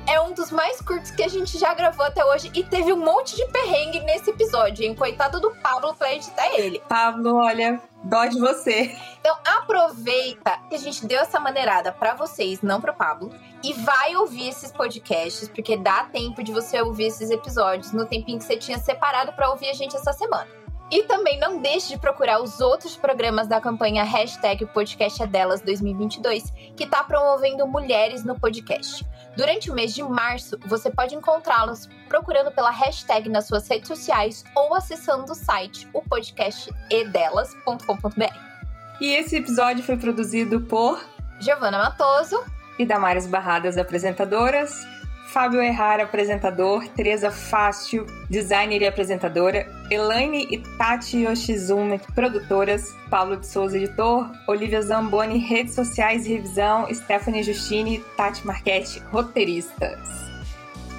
É 0.07 0.19
um 0.19 0.33
dos 0.33 0.51
mais 0.51 0.81
curtos 0.81 1.11
que 1.11 1.21
a 1.21 1.27
gente 1.27 1.59
já 1.59 1.75
gravou 1.75 2.03
até 2.03 2.25
hoje 2.25 2.49
e 2.55 2.63
teve 2.63 2.91
um 2.91 2.97
monte 2.97 3.35
de 3.35 3.45
perrengue 3.47 3.99
nesse 3.99 4.31
episódio, 4.31 4.83
hein? 4.83 4.95
Coitado 4.95 5.39
do 5.39 5.51
Pablo 5.51 5.93
pra 5.93 6.11
editar 6.11 6.47
ele. 6.55 6.81
Pablo, 6.89 7.35
olha, 7.35 7.79
dó 8.03 8.25
de 8.25 8.39
você. 8.39 8.95
Então 9.19 9.37
aproveita 9.45 10.57
que 10.67 10.75
a 10.75 10.79
gente 10.79 11.05
deu 11.05 11.19
essa 11.19 11.39
maneirada 11.39 11.91
para 11.91 12.15
vocês, 12.15 12.63
não 12.63 12.81
pro 12.81 12.93
Pablo, 12.93 13.31
e 13.63 13.73
vai 13.73 14.15
ouvir 14.15 14.49
esses 14.49 14.71
podcasts, 14.71 15.47
porque 15.49 15.77
dá 15.77 16.05
tempo 16.05 16.43
de 16.43 16.51
você 16.51 16.81
ouvir 16.81 17.05
esses 17.05 17.29
episódios 17.29 17.91
no 17.91 18.05
tempinho 18.05 18.39
que 18.39 18.43
você 18.43 18.57
tinha 18.57 18.77
separado 18.77 19.33
para 19.33 19.49
ouvir 19.49 19.69
a 19.69 19.73
gente 19.73 19.95
essa 19.95 20.13
semana. 20.13 20.61
E 20.91 21.03
também 21.03 21.39
não 21.39 21.61
deixe 21.61 21.89
de 21.89 21.97
procurar 21.97 22.41
os 22.41 22.59
outros 22.59 22.97
programas 22.97 23.47
da 23.47 23.61
campanha 23.61 24.03
Hashtag 24.03 24.65
Podcast 24.65 25.23
é 25.23 25.27
Delas 25.27 25.61
2022, 25.61 26.51
que 26.75 26.83
está 26.83 27.01
promovendo 27.01 27.65
mulheres 27.65 28.25
no 28.25 28.37
podcast. 28.37 29.07
Durante 29.37 29.71
o 29.71 29.73
mês 29.73 29.95
de 29.95 30.03
março, 30.03 30.59
você 30.65 30.91
pode 30.91 31.15
encontrá-los 31.15 31.87
procurando 32.09 32.51
pela 32.51 32.71
hashtag 32.71 33.29
nas 33.29 33.47
suas 33.47 33.65
redes 33.69 33.87
sociais 33.87 34.43
ou 34.53 34.75
acessando 34.75 35.31
o 35.31 35.35
site 35.35 35.87
o 35.93 36.01
podcastedelas.com.br. 36.01 38.51
E 38.99 39.15
esse 39.15 39.37
episódio 39.37 39.85
foi 39.85 39.95
produzido 39.95 40.59
por 40.61 41.01
Giovana 41.39 41.77
Matoso 41.77 42.43
e 42.81 42.85
Damares 42.85 43.27
Barradas, 43.27 43.77
apresentadoras. 43.77 44.85
Fábio 45.31 45.61
Errar, 45.61 46.01
apresentador, 46.01 46.85
Teresa 46.89 47.31
Fácil, 47.31 48.05
designer 48.29 48.81
e 48.81 48.87
apresentadora, 48.87 49.65
Elaine 49.89 50.45
e 50.51 50.57
Tati 50.77 51.19
Yoshizumi, 51.19 52.01
produtoras, 52.13 52.93
Paulo 53.09 53.37
de 53.37 53.47
Souza, 53.47 53.77
editor, 53.77 54.29
Olivia 54.45 54.81
Zamboni, 54.81 55.37
redes 55.37 55.73
sociais 55.73 56.25
e 56.25 56.33
revisão, 56.33 56.85
Stephanie 56.93 57.43
Justine, 57.43 58.03
Tati 58.17 58.45
Marchetti, 58.45 59.01
roteiristas. 59.09 59.97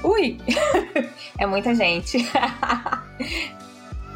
Ui! 0.03 0.41
é 1.39 1.45
muita 1.45 1.75
gente. 1.75 2.17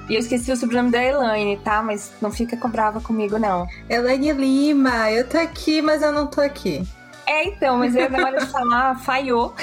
E 0.09 0.15
eu 0.15 0.21
esqueci 0.21 0.53
o 0.53 0.57
sobrenome 0.57 0.93
da 0.93 1.03
Elaine, 1.03 1.57
tá? 1.57 1.83
Mas 1.83 2.13
não 2.23 2.31
fica 2.31 2.57
brava 2.69 3.01
comigo, 3.01 3.41
não. 3.41 3.67
Elaine 3.91 4.31
Lima, 4.31 5.11
eu 5.11 5.29
tô 5.29 5.37
aqui, 5.37 5.83
mas 5.83 6.01
eu 6.01 6.13
não 6.13 6.29
tô 6.29 6.41
aqui. 6.41 6.87
É, 7.27 7.45
então, 7.45 7.79
mas 7.79 7.97
aí 7.97 8.09
na 8.09 8.25
hora 8.25 8.41
de 8.41 8.47
falar, 8.47 8.99
falhou. 9.01 9.55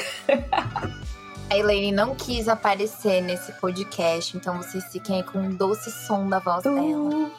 A 1.49 1.57
Elaine 1.57 1.91
não 1.91 2.15
quis 2.15 2.47
aparecer 2.47 3.21
nesse 3.21 3.51
podcast, 3.53 4.35
então 4.35 4.57
vocês 4.57 4.83
fiquem 4.91 5.17
aí 5.17 5.23
com 5.23 5.39
um 5.39 5.51
doce 5.51 5.91
som 5.91 6.27
da 6.27 6.39
voz 6.39 6.65
uh, 6.65 6.73
dela. 6.73 7.31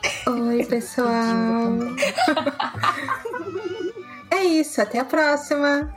Oi, 0.49 0.65
pessoal. 0.67 1.09
é 4.31 4.45
isso, 4.45 4.81
até 4.81 5.01
a 5.01 5.05
próxima. 5.05 5.93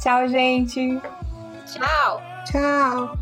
Tchau, 0.00 0.26
gente. 0.26 1.00
Tchau. 1.66 2.20
Tchau. 2.50 3.21